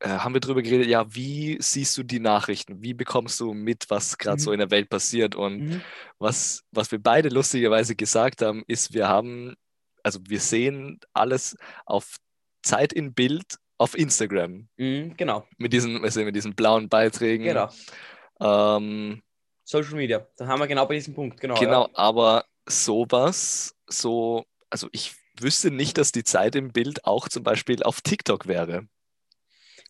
äh, 0.00 0.08
haben 0.08 0.34
wir 0.34 0.40
darüber 0.40 0.62
geredet, 0.62 0.88
ja, 0.88 1.06
wie 1.14 1.56
siehst 1.60 1.96
du 1.96 2.02
die 2.02 2.20
Nachrichten? 2.20 2.82
Wie 2.82 2.94
bekommst 2.94 3.40
du 3.40 3.54
mit, 3.54 3.86
was 3.88 4.18
gerade 4.18 4.36
mhm. 4.36 4.40
so 4.40 4.52
in 4.52 4.58
der 4.58 4.70
Welt 4.70 4.90
passiert? 4.90 5.34
Und 5.34 5.58
mhm. 5.58 5.82
was, 6.18 6.64
was 6.70 6.90
wir 6.92 6.98
beide 6.98 7.28
lustigerweise 7.28 7.96
gesagt 7.96 8.42
haben, 8.42 8.62
ist, 8.66 8.92
wir 8.92 9.08
haben, 9.08 9.54
also 10.02 10.20
wir 10.26 10.40
sehen 10.40 11.00
alles 11.12 11.56
auf 11.86 12.16
Zeit 12.62 12.92
in 12.92 13.14
Bild 13.14 13.56
auf 13.78 13.96
Instagram. 13.96 14.68
Mhm, 14.76 15.16
genau. 15.16 15.46
Mit 15.56 15.72
diesen, 15.72 16.02
also 16.02 16.22
mit 16.22 16.36
diesen 16.36 16.54
blauen 16.54 16.88
Beiträgen. 16.88 17.44
Genau. 17.44 17.70
Ähm, 18.40 19.22
Social 19.64 19.94
Media, 19.94 20.26
da 20.36 20.46
haben 20.46 20.60
wir 20.60 20.66
genau 20.66 20.86
bei 20.86 20.94
diesem 20.94 21.14
Punkt, 21.14 21.40
genau. 21.40 21.54
Genau, 21.58 21.86
ja. 21.86 21.90
aber 21.94 22.44
sowas, 22.66 23.74
so, 23.86 24.44
also 24.70 24.88
ich 24.92 25.14
wüsste 25.40 25.70
nicht, 25.70 25.98
dass 25.98 26.12
die 26.12 26.24
Zeit 26.24 26.54
im 26.54 26.72
Bild 26.72 27.04
auch 27.04 27.28
zum 27.28 27.42
Beispiel 27.42 27.82
auf 27.82 28.00
TikTok 28.00 28.46
wäre. 28.46 28.86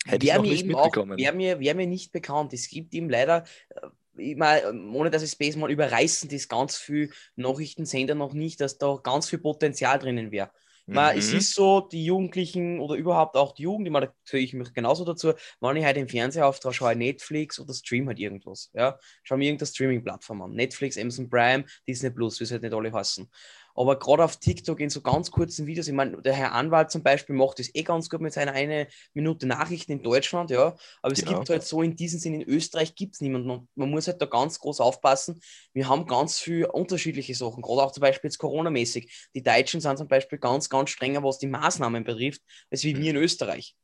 Hätte 0.07 0.27
wäre 0.27 0.41
mir 0.41 0.51
nicht 0.51 0.67
mitbekommen. 0.67 1.19
Wäre 1.19 1.35
mir, 1.35 1.61
wär 1.61 1.75
mir 1.75 1.87
nicht 1.87 2.13
bekannt. 2.13 2.53
Es 2.53 2.69
gibt 2.69 2.95
ihm 2.95 3.09
leider, 3.09 3.45
äh, 3.71 3.89
ich 4.19 4.37
mein, 4.37 4.91
ohne 4.95 5.11
dass 5.11 5.23
es 5.23 5.33
Space 5.33 5.57
mal 5.57 5.71
überreißen, 5.71 6.31
das 6.31 6.49
ganz 6.49 6.77
viel 6.77 7.11
Nachrichtensender 7.35 8.15
noch 8.15 8.33
nicht, 8.33 8.61
dass 8.61 8.79
da 8.79 8.99
ganz 9.03 9.29
viel 9.29 9.39
Potenzial 9.39 9.99
drinnen 9.99 10.31
wäre. 10.31 10.51
Mhm. 10.87 10.99
Es 11.17 11.33
ist 11.33 11.55
so, 11.55 11.81
die 11.81 12.05
Jugendlichen 12.05 12.79
oder 12.79 12.95
überhaupt 12.95 13.37
auch 13.37 13.53
die 13.53 13.63
Jugend, 13.63 13.89
ich 13.89 13.93
meine, 13.93 14.07
da 14.07 14.15
zähle 14.25 14.43
ich 14.45 14.55
mich 14.55 14.73
genauso 14.73 15.05
dazu, 15.05 15.33
wenn 15.61 15.77
ich 15.77 15.85
halt 15.85 15.97
im 15.97 16.09
Fernseher 16.09 16.47
auftrage, 16.47 16.75
schaue 16.75 16.93
ich 16.93 16.99
Netflix 16.99 17.59
oder 17.59 17.75
stream 17.75 18.07
halt 18.07 18.21
irgendwas. 18.21 18.71
Ja? 18.73 18.99
Schau 19.25 19.37
mir 19.37 19.47
irgendeine 19.47 19.67
Streaming-Plattform 19.67 20.43
an. 20.43 20.53
Netflix, 20.53 20.97
Amazon 20.97 21.29
Prime, 21.29 21.65
Disney 21.89 22.11
Plus, 22.11 22.39
wie 22.39 22.45
es 22.45 22.53
halt 22.53 22.63
nicht 22.63 22.73
alle 22.73 22.93
heißen. 22.93 23.29
Aber 23.77 23.99
gerade 23.99 24.25
auf 24.25 24.39
TikTok 24.39 24.81
in 24.81 24.89
so 24.89 25.03
ganz 25.03 25.31
kurzen 25.31 25.67
Videos, 25.67 25.87
ich 25.87 25.95
meine, 25.95 26.21
der 26.23 26.33
Herr 26.33 26.53
Anwalt 26.53 26.91
zum 26.91 27.03
Beispiel 27.03 27.37
macht 27.37 27.59
das 27.59 27.73
eh 27.75 27.83
ganz 27.83 28.09
gut 28.09 28.23
mit 28.23 28.33
seiner 28.33 28.53
eine 28.53 28.89
Minute 29.13 29.47
Nachrichten 29.47 29.93
in 29.93 30.03
Deutschland, 30.03 30.51
ja. 30.51 30.75
Aber 31.03 31.13
es 31.13 31.21
genau. 31.21 31.39
gibt 31.39 31.51
halt 31.51 31.63
so 31.63 31.83
in 31.83 31.95
diesem 31.95 32.19
Sinn, 32.19 32.41
in 32.41 32.49
Österreich 32.49 32.95
gibt 32.95 33.15
es 33.15 33.21
niemanden. 33.21 33.51
Und 33.51 33.69
man 33.75 33.91
muss 33.91 34.07
halt 34.07 34.21
da 34.21 34.27
ganz 34.27 34.59
groß 34.59 34.81
aufpassen. 34.81 35.41
Wir 35.75 35.89
haben 35.89 36.07
ganz 36.07 36.39
viele 36.39 36.73
unterschiedliche 36.73 37.35
Sachen, 37.35 37.63
gerade 37.63 37.83
auch 37.83 37.93
zum 37.93 38.01
Beispiel 38.01 38.29
jetzt 38.29 38.39
Corona-mäßig. 38.39 39.29
Die 39.35 39.43
Deutschen 39.43 39.81
sind 39.81 39.99
zum 39.99 40.09
Beispiel 40.09 40.39
ganz, 40.39 40.71
ganz 40.71 40.91
strenger, 40.91 41.23
was 41.23 41.39
die 41.39 41.47
Maßnahmen 41.47 42.03
betrifft, 42.03 42.41
als 42.71 42.83
wie 42.83 42.95
mhm. 42.95 43.01
wir 43.01 43.11
in 43.11 43.17
Österreich. 43.17 43.77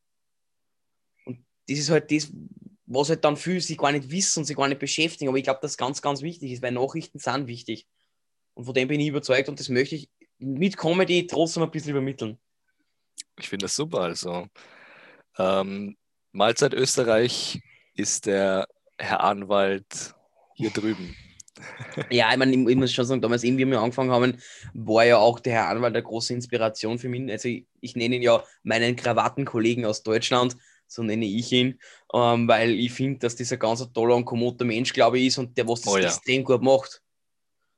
Und 1.27 1.45
das 1.69 1.79
ist 1.79 1.91
halt 1.91 2.11
das, 2.11 2.33
was 2.87 3.11
halt 3.11 3.25
dann 3.25 3.37
viele 3.37 3.61
sich 3.61 3.77
gar 3.77 3.93
nicht 3.93 4.11
wissen 4.11 4.41
und 4.41 4.45
sich 4.47 4.57
gar 4.57 4.69
nicht 4.69 4.81
beschäftigen. 4.81 5.29
Aber 5.29 5.37
ich 5.37 5.45
glaube, 5.45 5.61
das 5.61 5.77
ganz, 5.77 6.01
ganz 6.01 6.23
wichtig 6.23 6.53
ist, 6.53 6.63
weil 6.63 6.73
Nachrichten 6.73 7.19
sind 7.19 7.47
wichtig. 7.47 7.87
Und 8.54 8.64
von 8.64 8.75
dem 8.75 8.88
bin 8.88 9.00
ich 9.00 9.09
überzeugt 9.09 9.49
und 9.49 9.59
das 9.59 9.68
möchte 9.68 9.94
ich 9.94 10.09
mit 10.38 10.76
Comedy 10.76 11.26
trotzdem 11.26 11.62
ein 11.62 11.71
bisschen 11.71 11.92
übermitteln. 11.92 12.38
Ich 13.38 13.49
finde 13.49 13.64
das 13.64 13.76
super. 13.76 14.00
Also, 14.00 14.47
ähm, 15.38 15.97
Mahlzeit 16.32 16.75
Österreich 16.75 17.61
ist 17.94 18.26
der 18.26 18.66
Herr 18.99 19.23
Anwalt 19.23 20.14
hier 20.54 20.71
drüben. 20.71 21.16
Ja, 22.11 22.32
ich 22.32 22.38
meine, 22.38 22.52
ich, 22.52 22.76
muss 22.76 22.92
schon 22.92 23.04
sagen, 23.04 23.21
damals, 23.21 23.44
eben, 23.44 23.59
wie 23.59 23.66
wir 23.66 23.78
angefangen 23.78 24.11
haben, 24.11 24.38
war 24.73 25.04
ja 25.04 25.18
auch 25.18 25.38
der 25.38 25.52
Herr 25.52 25.68
Anwalt 25.68 25.94
eine 25.94 26.02
große 26.02 26.32
Inspiration 26.32 26.99
für 26.99 27.09
mich. 27.09 27.30
Also, 27.30 27.49
ich, 27.49 27.66
ich 27.80 27.94
nenne 27.94 28.16
ihn 28.16 28.23
ja 28.23 28.42
meinen 28.62 28.97
Krawattenkollegen 28.97 29.85
aus 29.85 30.02
Deutschland, 30.02 30.56
so 30.87 31.02
nenne 31.02 31.26
ich 31.26 31.52
ihn, 31.52 31.78
ähm, 32.14 32.49
weil 32.49 32.71
ich 32.71 32.92
finde, 32.92 33.21
dass 33.21 33.37
dieser 33.37 33.59
ganz 33.59 33.87
toller 33.92 34.16
und 34.16 34.25
kommoder 34.25 34.64
Mensch, 34.64 34.92
glaube 34.92 35.18
ich, 35.18 35.26
ist 35.26 35.38
und 35.38 35.56
der, 35.56 35.68
was 35.68 35.82
das 35.82 35.92
oh, 35.92 35.99
ja. 35.99 36.06
extrem 36.06 36.42
gut 36.42 36.62
macht. 36.62 37.02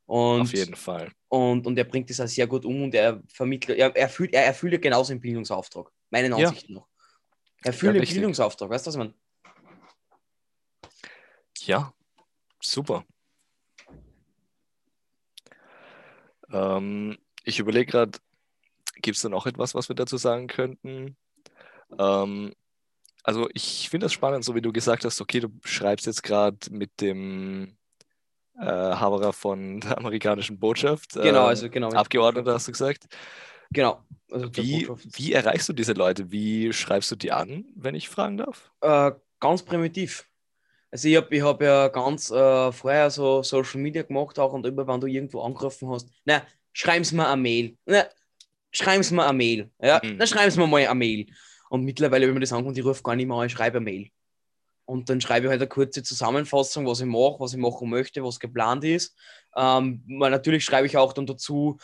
Und, 0.06 0.42
Auf 0.42 0.52
jeden 0.52 0.76
Fall. 0.76 1.10
Und, 1.28 1.66
und 1.66 1.78
er 1.78 1.84
bringt 1.84 2.10
das 2.10 2.20
auch 2.20 2.28
sehr 2.28 2.46
gut 2.46 2.64
um 2.64 2.82
und 2.82 2.94
er 2.94 3.22
vermittelt, 3.26 3.78
er 3.78 3.96
erfüllt, 3.96 4.34
er 4.34 4.44
erfüllt 4.44 4.80
genauso 4.82 5.12
den 5.12 5.20
Bildungsauftrag, 5.20 5.90
meinen 6.10 6.32
Ansichten 6.32 6.72
ja. 6.72 6.80
noch. 6.80 6.88
Er 7.62 7.68
erfüllt 7.68 7.96
ja, 7.96 8.02
den 8.02 8.12
Bildungsauftrag, 8.12 8.68
weißt 8.68 8.86
du, 8.86 8.88
was 8.88 8.96
man? 8.96 9.14
Ja, 11.60 11.94
super. 12.60 13.04
Ähm, 16.52 17.16
ich 17.42 17.58
überlege 17.58 17.90
gerade, 17.90 18.18
gibt 18.96 19.16
es 19.16 19.22
da 19.22 19.30
noch 19.30 19.46
etwas, 19.46 19.74
was 19.74 19.88
wir 19.88 19.96
dazu 19.96 20.18
sagen 20.18 20.46
könnten? 20.46 21.16
Ähm, 21.98 22.54
also 23.22 23.48
ich 23.54 23.88
finde 23.88 24.04
das 24.04 24.12
spannend, 24.12 24.44
so 24.44 24.54
wie 24.54 24.60
du 24.60 24.72
gesagt 24.72 25.04
hast, 25.06 25.20
okay, 25.20 25.40
du 25.40 25.48
schreibst 25.64 26.04
jetzt 26.06 26.22
gerade 26.22 26.58
mit 26.70 27.00
dem 27.00 27.78
äh, 28.58 28.64
Haberer 28.64 29.32
von 29.32 29.80
der 29.80 29.98
amerikanischen 29.98 30.58
Botschaft. 30.58 31.12
Genau, 31.14 31.40
ähm, 31.40 31.46
also 31.46 31.68
genau. 31.70 31.90
Abgeordneter 31.92 32.54
hast 32.54 32.68
du 32.68 32.72
gesagt. 32.72 33.06
Genau. 33.72 34.02
Also 34.30 34.50
Wie, 34.56 34.88
wie 34.88 35.32
erreichst 35.32 35.68
du 35.68 35.72
diese 35.72 35.92
Leute? 35.92 36.30
Wie 36.30 36.72
schreibst 36.72 37.10
du 37.10 37.16
die 37.16 37.32
an, 37.32 37.66
wenn 37.74 37.94
ich 37.94 38.08
fragen 38.08 38.36
darf? 38.36 38.72
Äh, 38.80 39.12
ganz 39.40 39.62
primitiv. 39.62 40.24
Also 40.90 41.08
ich 41.08 41.16
habe 41.16 41.34
ich 41.34 41.42
hab 41.42 41.60
ja 41.60 41.88
ganz 41.88 42.30
äh, 42.30 42.72
vorher 42.72 43.10
so 43.10 43.42
Social 43.42 43.80
Media 43.80 44.02
gemacht 44.02 44.38
auch 44.38 44.52
und 44.52 44.64
immer, 44.66 44.86
wenn 44.86 45.00
du 45.00 45.06
irgendwo 45.08 45.42
angerufen 45.42 45.88
hast, 45.90 46.08
na, 46.24 46.42
schreib's 46.72 47.12
mir 47.12 47.26
eine 47.28 47.40
Mail. 47.42 47.76
Na, 47.86 48.04
schreib's 48.72 49.10
mir 49.10 49.24
eine 49.26 49.36
Mail. 49.36 49.70
Ja, 49.82 50.02
Mhm. 50.02 50.18
dann 50.18 50.28
schreib's 50.28 50.56
mir 50.56 50.66
mal 50.66 50.86
eine 50.86 50.94
Mail. 50.94 51.26
Und 51.70 51.84
mittlerweile, 51.84 52.26
wenn 52.26 52.34
man 52.34 52.42
das 52.42 52.52
ankommt, 52.52 52.78
ich 52.78 52.84
rufe 52.84 53.02
gar 53.02 53.16
nicht 53.16 53.26
mehr 53.26 53.36
an, 53.36 53.46
ich 53.46 53.52
schreibe 53.52 53.78
eine 53.78 53.84
Mail. 53.84 54.10
Und 54.86 55.08
dann 55.08 55.20
schreibe 55.20 55.46
ich 55.46 55.50
halt 55.50 55.60
eine 55.60 55.68
kurze 55.68 56.02
Zusammenfassung, 56.02 56.86
was 56.86 57.00
ich 57.00 57.06
mache, 57.06 57.36
was 57.38 57.52
ich 57.52 57.58
machen 57.58 57.88
möchte, 57.88 58.22
was 58.22 58.38
geplant 58.38 58.84
ist. 58.84 59.16
Ähm, 59.56 60.02
natürlich 60.06 60.64
schreibe 60.64 60.86
ich 60.86 60.96
auch 60.96 61.12
dann 61.12 61.26
dazu, 61.26 61.78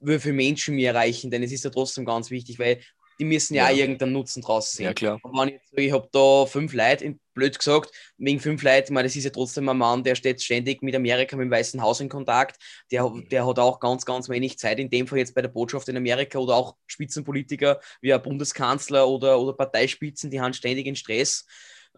wie 0.00 0.18
viele 0.18 0.34
Menschen 0.34 0.74
mir 0.76 0.90
erreichen, 0.90 1.30
denn 1.30 1.42
es 1.42 1.52
ist 1.52 1.64
ja 1.64 1.70
trotzdem 1.70 2.04
ganz 2.04 2.30
wichtig, 2.30 2.58
weil 2.58 2.80
die 3.18 3.24
müssen 3.24 3.54
ja, 3.54 3.68
Ja. 3.68 3.74
auch 3.74 3.78
irgendeinen 3.78 4.12
Nutzen 4.12 4.42
draus 4.42 4.72
sehen. 4.72 4.84
Ja, 4.84 4.92
klar. 4.92 5.18
Und 5.22 5.32
wenn 5.38 5.48
ich 5.48 5.54
jetzt 5.54 5.70
sage, 5.70 5.82
ich 5.86 5.92
habe 5.92 6.08
da 6.12 6.44
fünf 6.44 6.74
Leute, 6.74 7.04
in- 7.06 7.20
blöd 7.32 7.58
gesagt, 7.58 7.90
wegen 8.18 8.38
fünf 8.38 8.62
Leuten, 8.62 8.84
ich 8.84 8.90
meine, 8.90 9.08
das 9.08 9.16
ist 9.16 9.24
ja 9.24 9.30
trotzdem 9.30 9.68
ein 9.70 9.78
Mann, 9.78 10.04
der 10.04 10.14
steht 10.14 10.42
ständig 10.42 10.82
mit 10.82 10.94
Amerika, 10.94 11.34
mit 11.36 11.44
dem 11.44 11.50
Weißen 11.50 11.80
Haus 11.80 12.00
in 12.00 12.10
Kontakt. 12.10 12.58
Der, 12.92 13.10
der 13.30 13.46
hat 13.46 13.58
auch 13.58 13.80
ganz, 13.80 14.04
ganz 14.04 14.28
wenig 14.28 14.58
Zeit, 14.58 14.78
in 14.78 14.90
dem 14.90 15.06
Fall 15.06 15.18
jetzt 15.18 15.34
bei 15.34 15.40
der 15.40 15.48
Botschaft 15.48 15.88
in 15.88 15.96
Amerika 15.96 16.38
oder 16.38 16.54
auch 16.56 16.76
Spitzenpolitiker 16.86 17.80
wie 18.02 18.12
ein 18.12 18.22
Bundeskanzler 18.22 19.08
oder, 19.08 19.40
oder 19.40 19.54
Parteispitzen, 19.54 20.30
die 20.30 20.40
haben 20.40 20.52
ständig 20.52 20.86
in 20.86 20.94
Stress. 20.96 21.46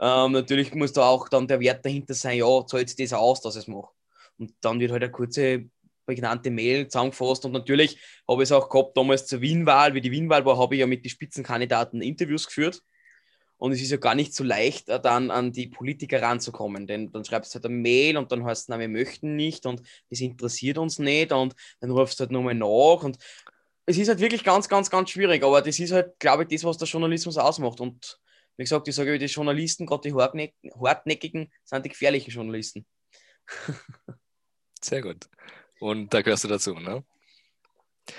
Ähm, 0.00 0.33
natürlich 0.33 0.75
muss 0.75 0.93
da 0.93 1.09
auch 1.09 1.28
dann 1.28 1.49
der 1.49 1.61
Wert 1.61 1.85
dahinter 1.85 2.14
sein, 2.14 2.38
ja, 2.38 2.67
zahlt 2.67 2.88
sich 2.88 2.97
das 2.97 3.19
aus, 3.19 3.40
dass 3.40 3.57
ich 3.57 3.62
es 3.62 3.69
mache. 3.69 3.90
Und 4.38 4.55
dann 4.61 4.78
wird 4.81 4.93
halt 4.93 5.02
eine 5.02 5.12
kurze, 5.12 5.64
prägnante 6.07 6.50
Mail 6.50 6.88
zusammengefasst. 6.88 7.45
Und 7.45 7.52
natürlich 7.52 7.99
habe 8.26 8.43
ich 8.43 8.49
es 8.49 8.52
auch 8.52 8.69
gehabt, 8.69 8.97
damals 8.97 9.26
zur 9.26 9.40
Wien-Wahl, 9.40 9.95
wie 9.95 10.00
die 10.00 10.11
Wien-Wahl 10.11 10.45
war, 10.45 10.57
habe 10.57 10.75
ich 10.75 10.81
ja 10.81 10.87
mit 10.87 11.05
den 11.05 11.11
Spitzenkandidaten 11.11 12.00
Interviews 12.00 12.47
geführt. 12.47 12.83
Und 13.59 13.73
es 13.73 13.83
ist 13.83 13.90
ja 13.90 13.97
gar 13.97 14.14
nicht 14.14 14.35
so 14.35 14.45
leicht, 14.45 14.88
äh, 14.88 15.00
dann 15.00 15.31
an 15.31 15.52
die 15.52 15.67
Politiker 15.67 16.23
ranzukommen. 16.23 16.87
Denn 16.87 17.11
dann 17.11 17.25
schreibst 17.25 17.52
du 17.52 17.57
halt 17.57 17.67
eine 17.67 17.75
Mail 17.75 18.17
und 18.17 18.33
dann 18.33 18.45
heißt 18.45 18.62
es, 18.62 18.69
nein, 18.69 18.81
wir 18.81 18.88
möchten 18.88 19.37
nicht 19.37 19.67
und 19.67 19.83
das 20.09 20.21
interessiert 20.21 20.78
uns 20.78 20.99
nicht 20.99 21.33
und 21.33 21.55
dann 21.81 21.90
rufst 21.90 22.21
du 22.21 22.23
halt 22.23 22.31
nochmal 22.31 22.55
nach. 22.55 23.02
Und 23.02 23.19
es 23.85 23.99
ist 23.99 24.09
halt 24.09 24.21
wirklich 24.21 24.45
ganz, 24.45 24.69
ganz, 24.69 24.88
ganz 24.90 25.11
schwierig. 25.11 25.43
Aber 25.43 25.61
das 25.61 25.78
ist 25.78 25.93
halt, 25.93 26.19
glaube 26.21 26.45
ich, 26.45 26.49
das, 26.50 26.64
was 26.64 26.78
der 26.78 26.87
Journalismus 26.87 27.37
ausmacht. 27.37 27.81
Und 27.81 28.19
wie 28.59 28.65
gesagt, 28.65 28.88
ich 28.88 28.95
sage, 28.95 29.19
die 29.19 29.27
Journalisten, 29.27 29.87
gerade 29.87 30.11
die 30.11 30.15
Hartnäckigen, 30.15 31.50
sind 31.65 31.85
die 31.85 31.88
gefährlichen 31.88 32.31
Journalisten. 32.31 32.85
Sehr 34.83 35.00
gut. 35.00 35.29
Und 35.81 36.12
da 36.12 36.23
gehörst 36.23 36.45
du 36.45 36.49
dazu, 36.49 36.75
ne? 36.75 37.05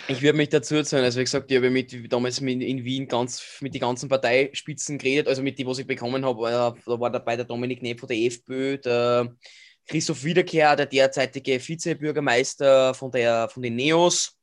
Ich 0.08 0.22
würde 0.22 0.38
mich 0.38 0.50
dazu 0.50 0.76
erzählen, 0.76 1.04
also 1.04 1.20
wie 1.20 1.24
gesagt, 1.24 1.52
ich 1.52 1.58
habe 1.58 1.70
mit, 1.70 2.12
damals 2.12 2.40
mit, 2.42 2.62
in 2.62 2.86
Wien 2.86 3.08
ganz, 3.08 3.58
mit 3.60 3.74
den 3.74 3.82
ganzen 3.82 4.08
Parteispitzen 4.08 4.98
geredet, 4.98 5.28
also 5.28 5.42
mit 5.42 5.58
die, 5.58 5.66
was 5.66 5.80
ich 5.80 5.88
bekommen 5.88 6.24
habe, 6.24 6.76
da 6.86 7.00
war 7.00 7.10
dabei 7.10 7.36
der 7.36 7.46
Dominik 7.46 7.82
Neff 7.82 8.00
von 8.00 8.08
der 8.08 8.18
FPÖ, 8.18 8.78
der 8.78 9.36
Christoph 9.88 10.24
Wiederkehr, 10.24 10.76
der 10.76 10.86
derzeitige 10.86 11.60
Vizebürgermeister 11.60 12.94
von, 12.94 13.12
der, 13.12 13.50
von 13.50 13.64
den 13.64 13.76
Neos, 13.76 14.39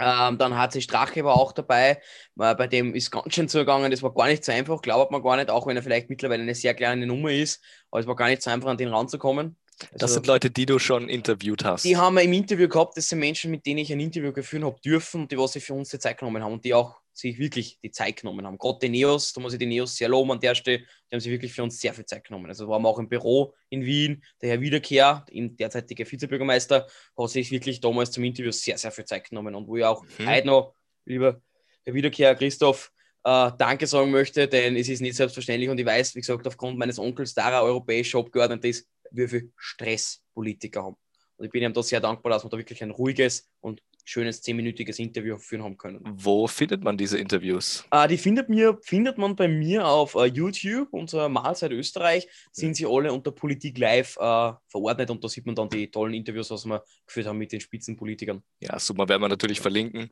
ähm, 0.00 0.38
dann 0.38 0.56
HC 0.56 0.80
Strache 0.80 1.24
war 1.24 1.34
auch 1.36 1.52
dabei, 1.52 2.00
äh, 2.38 2.54
bei 2.54 2.66
dem 2.66 2.94
ist 2.94 3.10
ganz 3.10 3.34
schön 3.34 3.48
zugegangen, 3.48 3.90
das 3.90 4.02
war 4.02 4.12
gar 4.12 4.26
nicht 4.26 4.44
so 4.44 4.52
einfach, 4.52 4.80
glaubt 4.82 5.10
man 5.12 5.22
gar 5.22 5.36
nicht, 5.36 5.50
auch 5.50 5.66
wenn 5.66 5.76
er 5.76 5.82
vielleicht 5.82 6.10
mittlerweile 6.10 6.42
eine 6.42 6.54
sehr 6.54 6.74
kleine 6.74 7.06
Nummer 7.06 7.30
ist, 7.30 7.62
aber 7.90 8.00
es 8.00 8.06
war 8.06 8.16
gar 8.16 8.28
nicht 8.28 8.42
so 8.42 8.50
einfach, 8.50 8.68
an 8.68 8.76
den 8.76 8.88
ranzukommen. 8.88 9.56
Das 9.92 10.02
Also- 10.02 10.14
sind 10.14 10.26
Leute, 10.28 10.50
die 10.50 10.66
du 10.66 10.78
schon 10.78 11.08
interviewt 11.08 11.64
hast. 11.64 11.84
die 11.84 11.96
haben 11.96 12.14
wir 12.14 12.22
im 12.22 12.32
Interview 12.32 12.68
gehabt, 12.68 12.96
das 12.96 13.08
sind 13.08 13.18
Menschen, 13.18 13.50
mit 13.50 13.66
denen 13.66 13.78
ich 13.78 13.92
ein 13.92 14.00
Interview 14.00 14.32
geführt 14.32 14.62
habe 14.64 14.80
dürfen 14.84 15.22
und 15.22 15.32
die, 15.32 15.38
was 15.38 15.52
sich 15.52 15.64
für 15.64 15.74
uns 15.74 15.88
die 15.88 15.98
Zeit 15.98 16.18
genommen 16.18 16.42
haben 16.42 16.52
und 16.54 16.64
die 16.64 16.74
auch 16.74 17.00
sich 17.14 17.38
wirklich 17.38 17.78
die 17.80 17.90
Zeit 17.92 18.16
genommen 18.16 18.44
haben. 18.46 18.58
Gerade 18.58 18.80
die 18.82 18.88
Neos, 18.88 19.32
da 19.32 19.40
muss 19.40 19.52
ich 19.52 19.58
die 19.58 19.66
Neos 19.66 19.96
sehr 19.96 20.08
loben 20.08 20.32
an 20.32 20.40
der 20.40 20.54
Stelle, 20.54 20.78
die 20.78 21.14
haben 21.14 21.20
sich 21.20 21.30
wirklich 21.30 21.52
für 21.52 21.62
uns 21.62 21.80
sehr 21.80 21.94
viel 21.94 22.04
Zeit 22.04 22.24
genommen. 22.24 22.46
Also 22.46 22.68
waren 22.68 22.82
wir 22.82 22.88
auch 22.88 22.98
im 22.98 23.08
Büro 23.08 23.54
in 23.70 23.84
Wien, 23.84 24.22
der 24.42 24.50
Herr 24.50 24.60
Wiederkehr, 24.60 25.24
im 25.30 25.56
derzeitige 25.56 26.10
Vizebürgermeister, 26.10 26.86
hat 27.16 27.30
sich 27.30 27.50
wirklich 27.50 27.80
damals 27.80 28.10
zum 28.10 28.24
Interview 28.24 28.50
sehr, 28.50 28.76
sehr 28.76 28.90
viel 28.90 29.04
Zeit 29.04 29.28
genommen 29.28 29.54
und 29.54 29.68
wo 29.68 29.76
ich 29.76 29.84
auch 29.84 30.04
Mhm. 30.18 30.28
heute 30.28 30.46
noch, 30.46 30.74
lieber 31.04 31.40
Herr 31.84 31.94
Wiederkehr, 31.94 32.34
Christoph, 32.34 32.90
äh, 33.22 33.52
Danke 33.56 33.86
sagen 33.86 34.10
möchte, 34.10 34.48
denn 34.48 34.76
es 34.76 34.88
ist 34.88 35.00
nicht 35.00 35.16
selbstverständlich 35.16 35.70
und 35.70 35.78
ich 35.78 35.86
weiß, 35.86 36.14
wie 36.16 36.20
gesagt, 36.20 36.46
aufgrund 36.46 36.78
meines 36.78 36.98
Onkels, 36.98 37.32
da 37.32 37.50
er 37.50 37.62
europäischer 37.62 38.18
Abgeordneter 38.18 38.68
ist, 38.68 38.88
wie 39.12 39.28
viel 39.28 39.52
Stress 39.56 40.20
Politiker 40.34 40.82
haben. 40.82 40.96
Und 41.36 41.46
ich 41.46 41.52
bin 41.52 41.62
ihm 41.62 41.72
da 41.72 41.82
sehr 41.82 42.00
dankbar, 42.00 42.32
dass 42.32 42.44
wir 42.44 42.48
da 42.50 42.58
wirklich 42.58 42.82
ein 42.82 42.90
ruhiges 42.90 43.48
und 43.60 43.80
schönes 44.04 44.42
zehnminütiges 44.42 44.98
Interview 44.98 45.38
führen 45.38 45.62
haben 45.64 45.76
können. 45.76 46.00
Wo 46.04 46.46
findet 46.46 46.84
man 46.84 46.96
diese 46.96 47.18
Interviews? 47.18 47.84
Äh, 47.90 48.08
die 48.08 48.18
findet, 48.18 48.48
mir, 48.48 48.78
findet 48.82 49.18
man 49.18 49.34
bei 49.34 49.48
mir 49.48 49.86
auf 49.86 50.14
äh, 50.14 50.26
YouTube, 50.26 50.88
unser 50.92 51.28
Mahlzeit 51.28 51.72
Österreich, 51.72 52.28
sind 52.52 52.76
sie 52.76 52.86
alle 52.86 53.12
unter 53.12 53.32
Politik 53.32 53.78
live 53.78 54.16
äh, 54.16 54.52
verordnet 54.68 55.10
und 55.10 55.24
da 55.24 55.28
sieht 55.28 55.46
man 55.46 55.54
dann 55.54 55.68
die 55.68 55.90
tollen 55.90 56.14
Interviews, 56.14 56.50
was 56.50 56.66
wir 56.66 56.82
geführt 57.06 57.26
haben 57.26 57.38
mit 57.38 57.52
den 57.52 57.60
Spitzenpolitikern. 57.60 58.42
Ja, 58.60 58.78
super, 58.78 59.08
werden 59.08 59.22
wir 59.22 59.28
natürlich 59.28 59.60
verlinken. 59.60 60.10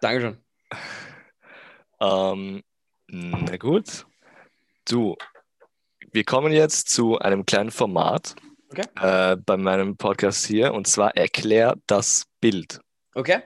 Dankeschön. 0.00 0.38
Ähm, 2.00 2.62
na 3.06 3.56
gut. 3.56 4.06
Du, 4.88 5.16
wir 6.12 6.24
kommen 6.24 6.52
jetzt 6.52 6.88
zu 6.88 7.18
einem 7.18 7.46
kleinen 7.46 7.70
Format 7.70 8.34
Okay. 8.70 8.86
äh, 9.00 9.36
bei 9.36 9.56
meinem 9.56 9.96
Podcast 9.96 10.46
hier 10.46 10.74
und 10.74 10.86
zwar 10.86 11.16
Erklär 11.16 11.76
das 11.86 12.24
Bild. 12.40 12.80
Okay? 13.14 13.40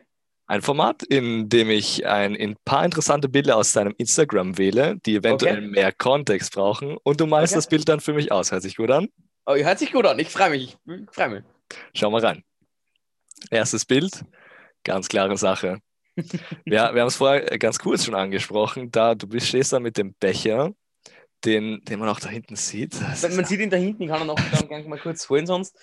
Ein 0.47 0.63
Format, 0.63 1.03
in 1.03 1.49
dem 1.51 1.69
ich 1.69 2.07
ein, 2.07 2.35
ein 2.35 2.57
paar 2.65 2.85
interessante 2.85 3.29
Bilder 3.29 3.57
aus 3.57 3.73
deinem 3.73 3.95
Instagram 3.99 4.57
wähle, 4.57 4.97
die 5.05 5.17
eventuell 5.17 5.59
Okay. 5.59 5.67
mehr 5.67 5.93
Kontext 5.93 6.55
brauchen 6.55 6.97
und 7.03 7.21
du 7.21 7.27
malst 7.27 7.53
Okay. 7.53 7.59
das 7.59 7.69
Bild 7.69 7.89
dann 7.89 8.01
für 8.01 8.15
mich 8.15 8.33
aus. 8.33 8.51
Hört 8.51 8.63
sich 8.63 8.77
gut 8.77 8.91
an? 8.91 9.09
Oh, 9.45 9.55
hört 9.55 9.79
sich 9.79 9.93
gut 9.93 10.07
an. 10.07 10.19
Ich 10.19 10.31
freue 10.31 10.51
mich. 10.51 10.77
Ich 10.87 11.15
freue 11.15 11.29
mich. 11.29 11.45
Schau 11.95 12.11
mal 12.11 12.25
rein. 12.25 12.43
Erstes 13.51 13.85
Bild, 13.85 14.25
ganz 14.85 15.09
klare 15.09 15.37
Sache. 15.37 15.81
Wir, 16.65 16.73
wir 16.95 17.01
haben 17.03 17.07
es 17.07 17.17
vorher 17.17 17.59
ganz 17.59 17.79
kurz 17.79 18.05
schon 18.05 18.17
angesprochen, 18.17 18.91
da 18.91 19.15
du 19.15 19.29
bist, 19.29 19.47
stehst 19.47 19.73
da 19.73 19.79
mit 19.79 19.97
dem 19.97 20.15
Becher, 20.15 20.73
den, 21.45 21.81
den 21.85 22.01
man 22.01 22.09
auch 22.09 22.19
da 22.19 22.29
hinten 22.29 22.57
sieht. 22.57 23.01
Das 23.01 23.23
Man, 23.37 23.45
sieht 23.45 23.61
ihn 23.61 23.71
da 23.71 23.77
hinten, 23.77 24.09
kann 24.09 24.27
dann 24.27 24.67
gleich 24.67 24.87
mal 24.87 24.99
kurz 24.99 25.29
holen 25.31 25.47
sonst. 25.47 25.79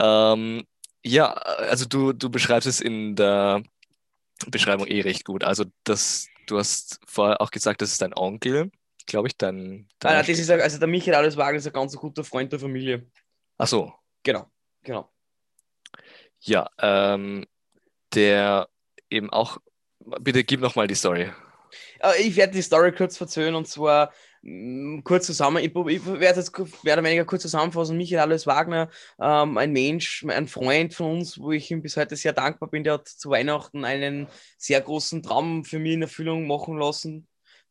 Ähm, 0.00 0.64
ja, 1.04 1.32
also 1.32 1.86
du, 1.86 2.12
du 2.12 2.30
beschreibst 2.30 2.66
es 2.68 2.80
in 2.80 3.16
der 3.16 3.62
Beschreibung 4.48 4.86
eh 4.86 5.00
recht 5.02 5.24
gut. 5.24 5.44
Also 5.44 5.64
das, 5.84 6.28
du 6.46 6.58
hast 6.58 7.00
vorher 7.06 7.40
auch 7.40 7.50
gesagt, 7.50 7.82
das 7.82 7.92
ist 7.92 8.02
dein 8.02 8.14
Onkel, 8.16 8.70
glaube 9.06 9.28
ich, 9.28 9.36
dein, 9.36 9.86
Ah, 9.90 9.94
dein 10.00 10.12
nein, 10.14 10.26
das 10.26 10.38
ist, 10.38 10.50
also 10.50 10.78
der 10.78 10.88
Michael 10.88 11.14
Alleswagen 11.14 11.58
ist 11.58 11.66
ein 11.66 11.72
ganz 11.72 11.96
guter 11.96 12.24
Freund 12.24 12.52
der 12.52 12.60
Familie. 12.60 13.06
Ach 13.58 13.66
so, 13.68 13.92
Genau, 14.22 14.50
genau. 14.82 15.10
ja, 16.40 16.68
ähm, 16.78 17.46
der 18.14 18.68
eben 19.08 19.30
auch, 19.30 19.58
bitte 20.20 20.44
gib 20.44 20.60
nochmal 20.60 20.86
die 20.86 20.94
Story. 20.94 21.30
Äh, 22.00 22.22
Ich 22.22 22.36
werde 22.36 22.52
die 22.52 22.62
Story 22.62 22.92
kurz 22.92 23.16
verzögern 23.16 23.54
und 23.54 23.66
zwar 23.68 24.12
kurz 25.04 25.26
zusammen. 25.26 25.58
Ich, 25.58 25.74
ich 25.74 26.06
werde 26.06 26.40
jetzt 26.40 26.58
oder 26.58 27.04
weniger 27.04 27.24
kurz 27.24 27.42
zusammenfassen. 27.42 27.96
Michael 27.96 28.20
Alles 28.20 28.46
Wagner, 28.46 28.88
ähm, 29.20 29.58
ein 29.58 29.72
Mensch, 29.72 30.24
ein 30.26 30.48
Freund 30.48 30.94
von 30.94 31.18
uns, 31.18 31.38
wo 31.38 31.52
ich 31.52 31.70
ihm 31.70 31.82
bis 31.82 31.96
heute 31.96 32.16
sehr 32.16 32.32
dankbar 32.32 32.70
bin, 32.70 32.84
der 32.84 32.94
hat 32.94 33.08
zu 33.08 33.30
Weihnachten 33.30 33.84
einen 33.84 34.28
sehr 34.56 34.80
großen 34.80 35.22
Traum 35.22 35.64
für 35.64 35.78
mich 35.78 35.92
in 35.92 36.02
Erfüllung 36.02 36.46
machen 36.46 36.78
lassen. 36.78 37.26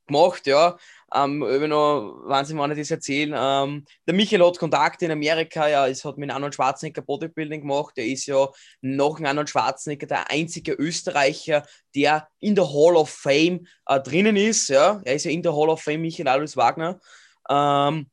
Gemacht, 0.09 0.47
ja. 0.47 0.77
Ähm, 1.15 1.41
über 1.41 1.67
noch 1.67 2.21
Wahnsinn, 2.25 2.59
wenn 2.59 2.71
ich 2.71 2.77
das 2.79 2.91
erzählen. 2.91 3.33
Ähm, 3.35 3.85
der 4.05 4.13
Michael 4.13 4.45
hat 4.45 4.59
Kontakte 4.59 5.05
in 5.05 5.11
Amerika, 5.11 5.67
ja, 5.67 5.87
es 5.87 6.05
hat 6.05 6.17
mit 6.17 6.29
Arnold 6.29 6.53
Schwarzenegger 6.53 7.01
Bodybuilding 7.01 7.61
gemacht. 7.61 7.97
Der 7.97 8.05
ist 8.05 8.25
ja 8.27 8.47
nach 8.81 9.19
Arnold 9.21 9.49
Schwarzenegger 9.49 10.07
der 10.07 10.29
einzige 10.29 10.73
Österreicher, 10.73 11.65
der 11.95 12.27
in 12.39 12.53
der 12.53 12.67
Hall 12.67 12.95
of 12.95 13.09
Fame 13.09 13.65
äh, 13.87 13.99
drinnen 13.99 14.35
ist. 14.35 14.69
Ja? 14.69 15.01
Er 15.03 15.15
ist 15.15 15.25
ja 15.25 15.31
in 15.31 15.41
der 15.41 15.55
Hall 15.55 15.69
of 15.69 15.81
Fame, 15.81 16.01
Michael 16.01 16.27
Alois 16.27 16.55
Wagner. 16.55 16.99
Ähm, 17.49 18.07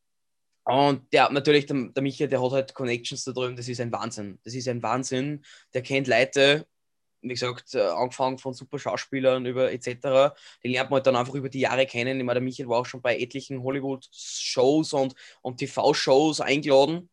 und 0.65 1.13
der 1.13 1.31
natürlich, 1.31 1.67
der, 1.67 1.77
der 1.95 2.03
Michael, 2.03 2.29
der 2.29 2.43
hat 2.43 2.53
halt 2.53 2.75
Connections 2.75 3.25
da 3.25 3.33
drüben, 3.33 3.57
das 3.57 3.69
ist 3.69 3.81
ein 3.81 3.93
Wahnsinn. 3.93 4.39
Das 4.43 4.55
ist 4.55 4.69
ein 4.69 4.83
Wahnsinn. 4.83 5.45
Der 5.75 5.83
kennt 5.83 6.09
Leute, 6.09 6.67
wie 7.23 7.29
gesagt, 7.29 7.75
äh, 7.75 7.81
angefangen 7.81 8.39
von 8.39 8.55
super 8.55 8.79
Schauspielern 8.79 9.47
über 9.47 9.73
etc. 9.73 10.35
Die 10.63 10.69
lernt 10.69 10.91
man 10.91 10.99
halt 10.99 11.07
dann 11.07 11.17
einfach 11.17 11.35
über 11.35 11.49
die 11.49 11.61
Jahre 11.61 11.87
kennen. 11.87 12.19
Ich 12.19 12.25
meine, 12.25 12.41
der 12.41 12.45
Michael 12.45 12.69
war 12.69 12.81
auch 12.81 12.87
schon 12.87 13.03
bei 13.03 13.19
etlichen 13.19 13.63
Hollywood-Shows 13.63 14.93
und, 14.93 15.15
und 15.43 15.59
TV-Shows 15.59 16.41
eingeladen. 16.41 17.09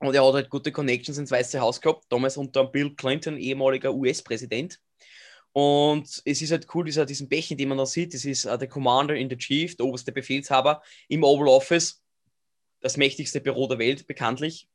Und 0.00 0.14
er 0.14 0.24
hat 0.24 0.34
halt 0.34 0.50
gute 0.50 0.72
Connections 0.72 1.18
ins 1.18 1.30
Weiße 1.30 1.60
Haus 1.60 1.80
gehabt, 1.80 2.04
damals 2.08 2.36
unter 2.36 2.64
Bill 2.64 2.94
Clinton, 2.94 3.36
ehemaliger 3.36 3.92
US-Präsident. 3.92 4.80
Und 5.52 6.22
es 6.24 6.40
ist 6.40 6.52
halt 6.52 6.68
cool, 6.74 6.84
dieser, 6.84 7.04
diesen 7.04 7.28
Becher, 7.28 7.56
den 7.56 7.68
man 7.68 7.78
da 7.78 7.86
sieht, 7.86 8.14
das 8.14 8.24
ist 8.24 8.46
uh, 8.46 8.56
der 8.56 8.68
Commander 8.68 9.16
in 9.16 9.28
the 9.28 9.36
Chief, 9.36 9.76
der 9.76 9.86
oberste 9.86 10.12
Befehlshaber 10.12 10.82
im 11.08 11.24
Oval 11.24 11.48
Office, 11.48 12.02
das 12.80 12.96
mächtigste 12.96 13.40
Büro 13.40 13.66
der 13.66 13.78
Welt, 13.78 14.06
bekanntlich. 14.06 14.68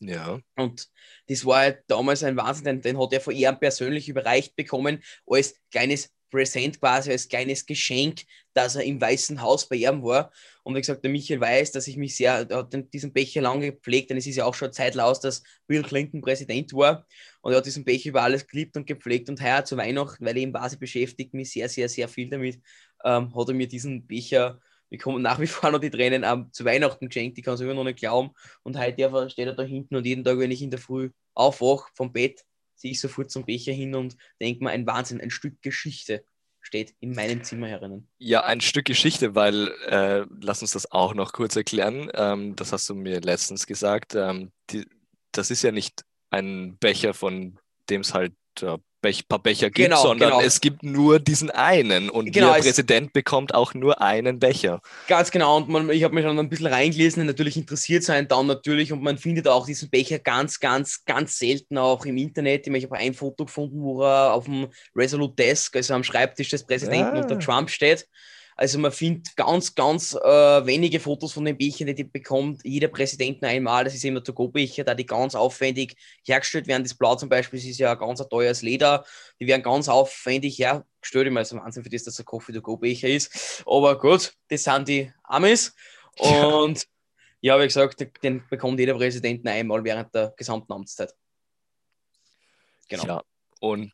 Ja. 0.00 0.40
Und 0.56 0.88
das 1.28 1.44
war 1.44 1.58
halt 1.58 1.84
damals 1.86 2.22
ein 2.22 2.36
Wahnsinn, 2.36 2.64
den, 2.64 2.80
den 2.80 2.98
hat 2.98 3.12
er 3.12 3.20
von 3.20 3.34
ihm 3.34 3.58
persönlich 3.58 4.08
überreicht 4.08 4.56
bekommen, 4.56 5.02
als 5.26 5.54
kleines 5.70 6.10
Präsent 6.30 6.80
quasi, 6.80 7.10
als 7.10 7.28
kleines 7.28 7.66
Geschenk, 7.66 8.22
dass 8.54 8.76
er 8.76 8.84
im 8.84 9.00
Weißen 9.00 9.42
Haus 9.42 9.68
bei 9.68 9.76
ihm 9.76 10.02
war. 10.02 10.32
Und 10.62 10.74
wie 10.74 10.80
gesagt, 10.80 11.02
der 11.04 11.10
Michael 11.10 11.40
weiß, 11.40 11.72
dass 11.72 11.86
ich 11.88 11.96
mich 11.96 12.16
sehr, 12.16 12.46
er 12.48 12.58
hat 12.58 12.74
diesen 12.94 13.12
Becher 13.12 13.42
lange 13.42 13.72
gepflegt, 13.72 14.10
denn 14.10 14.16
es 14.16 14.26
ist 14.26 14.36
ja 14.36 14.44
auch 14.44 14.54
schon 14.54 14.72
Zeit 14.72 14.98
aus, 14.98 15.20
dass 15.20 15.42
Bill 15.66 15.82
Clinton 15.82 16.20
Präsident 16.20 16.72
war. 16.72 17.06
Und 17.42 17.52
er 17.52 17.58
hat 17.58 17.66
diesen 17.66 17.84
Becher 17.84 18.10
über 18.10 18.22
alles 18.22 18.46
geliebt 18.46 18.76
und 18.76 18.86
gepflegt. 18.86 19.28
Und 19.28 19.42
heuer 19.42 19.64
zu 19.64 19.76
Weihnachten, 19.76 20.24
weil 20.24 20.36
ich 20.36 20.44
eben 20.44 20.52
quasi 20.52 20.76
beschäftigt 20.76 21.34
mich 21.34 21.50
sehr, 21.50 21.68
sehr, 21.68 21.88
sehr 21.88 22.08
viel 22.08 22.30
damit, 22.30 22.60
ähm, 23.04 23.34
hat 23.34 23.48
er 23.48 23.54
mir 23.54 23.68
diesen 23.68 24.06
Becher 24.06 24.60
wir 24.90 24.98
kommen 24.98 25.22
nach 25.22 25.38
wie 25.40 25.46
vor 25.46 25.70
noch 25.70 25.78
die 25.78 25.90
Tränen 25.90 26.24
ähm, 26.24 26.52
zu 26.52 26.64
Weihnachten 26.64 27.08
geschenkt, 27.08 27.38
die 27.38 27.42
kann 27.42 27.54
es 27.54 27.60
immer 27.60 27.74
noch 27.74 27.84
nicht 27.84 27.98
glauben. 27.98 28.30
Und 28.62 28.78
heute 28.78 29.30
steht 29.30 29.46
er 29.46 29.54
da 29.54 29.62
hinten 29.62 29.96
und 29.96 30.04
jeden 30.04 30.24
Tag, 30.24 30.38
wenn 30.38 30.50
ich 30.50 30.62
in 30.62 30.70
der 30.70 30.80
Früh 30.80 31.10
aufwache 31.34 31.90
vom 31.94 32.12
Bett, 32.12 32.44
ziehe 32.74 32.92
ich 32.92 33.00
sofort 33.00 33.30
zum 33.30 33.44
Becher 33.44 33.72
hin 33.72 33.94
und 33.94 34.16
denke 34.40 34.64
mir, 34.64 34.70
ein 34.70 34.86
Wahnsinn, 34.86 35.20
ein 35.20 35.30
Stück 35.30 35.62
Geschichte 35.62 36.24
steht 36.60 36.94
in 37.00 37.14
meinem 37.14 37.42
Zimmer 37.42 37.68
herinnen. 37.68 38.08
Ja, 38.18 38.44
ein 38.44 38.60
Stück 38.60 38.84
Geschichte, 38.84 39.34
weil, 39.34 39.68
äh, 39.86 40.26
lass 40.40 40.62
uns 40.62 40.72
das 40.72 40.90
auch 40.90 41.14
noch 41.14 41.32
kurz 41.32 41.56
erklären. 41.56 42.10
Ähm, 42.14 42.56
das 42.56 42.72
hast 42.72 42.88
du 42.88 42.94
mir 42.94 43.20
letztens 43.20 43.66
gesagt. 43.66 44.14
Ähm, 44.14 44.52
die, 44.70 44.86
das 45.32 45.50
ist 45.50 45.62
ja 45.62 45.72
nicht 45.72 46.04
ein 46.30 46.76
Becher, 46.78 47.14
von 47.14 47.58
dem 47.88 48.02
es 48.02 48.12
halt 48.12 48.34
äh, 48.60 48.76
Bech, 49.00 49.28
paar 49.28 49.38
Becher 49.38 49.70
gibt, 49.70 49.88
genau, 49.88 50.02
sondern 50.02 50.30
genau. 50.30 50.42
es 50.42 50.60
gibt 50.60 50.82
nur 50.82 51.18
diesen 51.18 51.50
einen 51.50 52.10
und 52.10 52.32
genau, 52.32 52.54
der 52.54 52.60
Präsident 52.60 53.12
bekommt 53.12 53.54
auch 53.54 53.74
nur 53.74 54.00
einen 54.00 54.38
Becher. 54.38 54.80
Ganz 55.08 55.30
genau 55.30 55.56
und 55.56 55.68
man, 55.68 55.90
ich 55.90 56.04
habe 56.04 56.14
mich 56.14 56.24
schon 56.24 56.38
ein 56.38 56.48
bisschen 56.48 56.66
reingelesen, 56.66 57.26
natürlich 57.26 57.56
interessiert 57.56 58.02
sein 58.04 58.28
dann 58.28 58.46
natürlich 58.46 58.92
und 58.92 59.02
man 59.02 59.18
findet 59.18 59.48
auch 59.48 59.66
diesen 59.66 59.90
Becher 59.90 60.18
ganz, 60.18 60.60
ganz, 60.60 61.04
ganz 61.04 61.38
selten 61.38 61.78
auch 61.78 62.04
im 62.04 62.16
Internet. 62.16 62.66
Ich 62.66 62.84
habe 62.84 62.96
ein 62.96 63.14
Foto 63.14 63.44
gefunden, 63.44 63.82
wo 63.82 64.02
er 64.02 64.34
auf 64.34 64.44
dem 64.44 64.68
Resolute 64.94 65.34
Desk, 65.34 65.74
also 65.76 65.94
am 65.94 66.04
Schreibtisch 66.04 66.50
des 66.50 66.64
Präsidenten 66.64 67.16
ah. 67.16 67.22
unter 67.22 67.38
Trump 67.38 67.70
steht. 67.70 68.06
Also 68.56 68.78
man 68.78 68.92
findet 68.92 69.36
ganz, 69.36 69.74
ganz 69.74 70.14
äh, 70.14 70.66
wenige 70.66 71.00
Fotos 71.00 71.32
von 71.32 71.44
den 71.44 71.56
Bechern, 71.56 71.86
die, 71.86 71.94
die 71.94 72.04
bekommt 72.04 72.60
jeder 72.64 72.88
Präsident 72.88 73.42
einmal. 73.42 73.84
Das 73.84 73.94
ist 73.94 74.04
immer 74.04 74.22
To-Go-Becher, 74.22 74.84
da 74.84 74.94
die 74.94 75.06
ganz 75.06 75.34
aufwendig 75.34 75.96
hergestellt 76.24 76.66
werden. 76.66 76.82
Das 76.82 76.94
Blau 76.94 77.14
zum 77.16 77.28
Beispiel 77.28 77.58
das 77.58 77.68
ist 77.68 77.78
ja 77.78 77.92
ein 77.92 77.98
ganz 77.98 78.26
teures 78.28 78.62
Leder. 78.62 79.04
Die 79.40 79.46
werden 79.46 79.62
ganz 79.62 79.88
aufwendig 79.88 80.58
hergestellt. 80.58 81.26
Ich 81.26 81.32
meine, 81.32 81.42
es 81.42 81.52
ist 81.52 81.58
Wahnsinn 81.58 81.84
für 81.84 81.90
das, 81.90 82.04
dass 82.04 82.18
ein 82.18 82.24
Coffee-To-Go-Becher 82.24 83.08
ist. 83.08 83.62
Aber 83.66 83.98
gut, 83.98 84.34
das 84.48 84.64
sind 84.64 84.88
die 84.88 85.12
Amis. 85.24 85.74
Und 86.18 86.86
ja, 87.40 87.58
wie 87.58 87.64
gesagt, 87.64 88.06
den 88.22 88.42
bekommt 88.50 88.78
jeder 88.78 88.94
Präsident 88.94 89.46
einmal 89.46 89.82
während 89.82 90.14
der 90.14 90.34
gesamten 90.36 90.72
Amtszeit. 90.72 91.14
Genau. 92.88 93.04
Ja, 93.06 93.22
und 93.60 93.92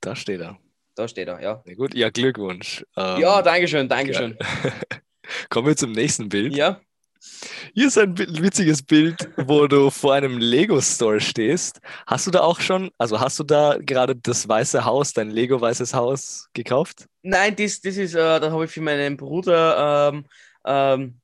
da 0.00 0.14
steht 0.14 0.40
er. 0.40 0.58
Da 0.94 1.08
steht 1.08 1.28
er, 1.28 1.40
ja. 1.42 1.62
Na 1.64 1.74
gut, 1.74 1.94
ja, 1.94 2.10
Glückwunsch. 2.10 2.84
Ähm, 2.96 3.20
ja, 3.20 3.42
Dankeschön, 3.42 3.88
Dankeschön. 3.88 4.38
Ja. 4.40 4.72
Kommen 5.48 5.68
wir 5.68 5.76
zum 5.76 5.92
nächsten 5.92 6.28
Bild. 6.28 6.54
Ja. 6.54 6.80
Hier 7.72 7.88
ist 7.88 7.98
ein 7.98 8.16
witziges 8.18 8.82
Bild, 8.82 9.28
wo 9.36 9.66
du 9.66 9.90
vor 9.90 10.14
einem 10.14 10.38
Lego-Store 10.38 11.20
stehst. 11.20 11.80
Hast 12.06 12.26
du 12.26 12.30
da 12.30 12.40
auch 12.40 12.60
schon, 12.60 12.90
also 12.98 13.18
hast 13.18 13.38
du 13.38 13.44
da 13.44 13.78
gerade 13.80 14.14
das 14.14 14.46
Weiße 14.46 14.84
Haus, 14.84 15.12
dein 15.12 15.30
Lego-Weißes 15.30 15.94
Haus 15.94 16.48
gekauft? 16.52 17.06
Nein, 17.22 17.56
das, 17.56 17.80
das 17.80 17.96
ist, 17.96 18.14
äh, 18.14 18.40
da 18.40 18.50
habe 18.50 18.66
ich 18.66 18.70
für 18.70 18.82
meinen 18.82 19.16
Bruder 19.16 20.12
ähm, 20.12 20.26
ähm, 20.66 21.20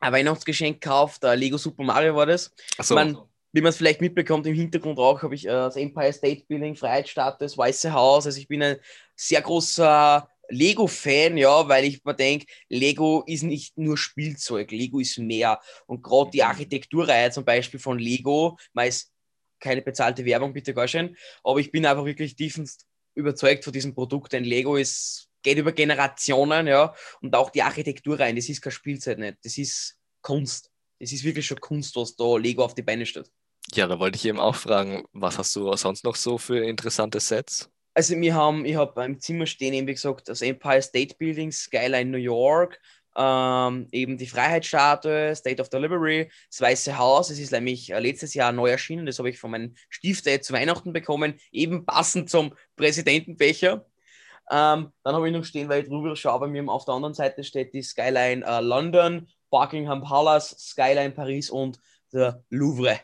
ein 0.00 0.12
Weihnachtsgeschenk 0.12 0.80
gekauft. 0.80 1.22
Äh, 1.24 1.36
Lego 1.36 1.56
Super 1.56 1.84
Mario 1.84 2.16
war 2.16 2.26
das. 2.26 2.52
Ach 2.78 2.84
so. 2.84 2.94
Man, 2.94 3.16
wie 3.52 3.60
man 3.60 3.70
es 3.70 3.76
vielleicht 3.76 4.00
mitbekommt, 4.00 4.46
im 4.46 4.54
Hintergrund 4.54 4.98
auch 4.98 5.22
habe 5.22 5.34
ich 5.34 5.46
äh, 5.46 5.50
das 5.50 5.76
Empire 5.76 6.12
State 6.12 6.44
Building, 6.46 6.76
Freiheitsstadt, 6.76 7.40
das 7.40 7.56
Weiße 7.56 7.92
Haus. 7.92 8.26
Also 8.26 8.38
ich 8.38 8.48
bin 8.48 8.62
ein 8.62 8.76
sehr 9.14 9.40
großer 9.40 10.28
Lego-Fan, 10.48 11.36
ja, 11.36 11.68
weil 11.68 11.84
ich 11.84 12.04
mir 12.04 12.14
denke, 12.14 12.46
Lego 12.68 13.24
ist 13.26 13.42
nicht 13.42 13.76
nur 13.76 13.96
Spielzeug, 13.96 14.70
Lego 14.70 15.00
ist 15.00 15.18
mehr. 15.18 15.60
Und 15.86 16.02
gerade 16.02 16.30
die 16.30 16.42
mhm. 16.42 16.48
Architekturreihe 16.48 17.30
zum 17.30 17.44
Beispiel 17.44 17.80
von 17.80 17.98
Lego, 17.98 18.58
meist 18.72 19.12
keine 19.58 19.82
bezahlte 19.82 20.24
Werbung, 20.24 20.52
bitte 20.52 20.74
gar 20.74 20.86
schön, 20.86 21.16
aber 21.42 21.58
ich 21.60 21.70
bin 21.70 21.86
einfach 21.86 22.04
wirklich 22.04 22.36
tiefend 22.36 22.70
überzeugt 23.14 23.64
von 23.64 23.72
diesem 23.72 23.94
Produkt, 23.94 24.34
denn 24.34 24.44
Lego 24.44 24.76
ist, 24.76 25.28
geht 25.42 25.56
über 25.58 25.72
Generationen, 25.72 26.66
ja, 26.66 26.94
und 27.22 27.34
auch 27.34 27.50
die 27.50 27.62
Architekturreihen, 27.62 28.36
das 28.36 28.48
ist 28.48 28.60
kein 28.60 28.72
Spielzeug 28.72 29.18
nicht, 29.18 29.38
das 29.42 29.56
ist 29.56 29.98
Kunst. 30.20 30.70
Das 30.98 31.12
ist 31.12 31.24
wirklich 31.24 31.46
schon 31.46 31.60
Kunst, 31.60 31.96
was 31.96 32.16
da 32.16 32.36
Lego 32.36 32.64
auf 32.64 32.74
die 32.74 32.82
Beine 32.82 33.06
stellt. 33.06 33.30
Ja, 33.74 33.86
da 33.86 33.98
wollte 33.98 34.16
ich 34.16 34.24
eben 34.24 34.38
auch 34.38 34.54
fragen, 34.54 35.04
was 35.12 35.38
hast 35.38 35.54
du 35.56 35.74
sonst 35.76 36.04
noch 36.04 36.16
so 36.16 36.38
für 36.38 36.64
interessante 36.64 37.20
Sets? 37.20 37.68
Also 37.94 38.14
wir 38.16 38.34
haben, 38.34 38.64
ich 38.64 38.76
habe 38.76 38.92
beim 38.92 39.18
Zimmer 39.20 39.46
stehen, 39.46 39.72
eben 39.72 39.86
wie 39.86 39.94
gesagt, 39.94 40.28
das 40.28 40.42
Empire 40.42 40.82
State 40.82 41.16
Building, 41.18 41.50
Skyline 41.50 42.10
New 42.10 42.18
York, 42.18 42.78
ähm, 43.16 43.88
eben 43.92 44.18
die 44.18 44.26
Freiheitsstatue, 44.26 45.34
State 45.34 45.62
of 45.62 45.70
Delivery, 45.70 46.30
das 46.50 46.60
Weiße 46.60 46.98
Haus. 46.98 47.30
Es 47.30 47.38
ist 47.38 47.52
nämlich 47.52 47.90
äh, 47.90 47.98
letztes 47.98 48.34
Jahr 48.34 48.52
neu 48.52 48.70
erschienen, 48.70 49.06
das 49.06 49.18
habe 49.18 49.30
ich 49.30 49.38
von 49.38 49.50
meinem 49.50 49.74
Stiefdad 49.88 50.44
zu 50.44 50.52
Weihnachten 50.52 50.92
bekommen, 50.92 51.40
eben 51.50 51.86
passend 51.86 52.28
zum 52.28 52.54
Präsidentenbecher. 52.76 53.86
Ähm, 54.50 54.92
dann 55.02 55.14
habe 55.14 55.26
ich 55.26 55.34
noch 55.34 55.44
stehen, 55.44 55.68
weil 55.68 55.82
ich 55.82 55.88
drüber 55.88 56.14
schaue, 56.14 56.40
bei 56.40 56.46
mir 56.46 56.68
auf 56.68 56.84
der 56.84 56.94
anderen 56.94 57.14
Seite 57.14 57.42
steht 57.42 57.72
die 57.72 57.82
Skyline 57.82 58.44
äh, 58.44 58.60
London, 58.60 59.26
Buckingham 59.50 60.02
Palace, 60.02 60.56
Skyline 60.58 61.12
Paris 61.12 61.50
und 61.50 61.78
der 62.12 62.44
Louvre. 62.50 63.00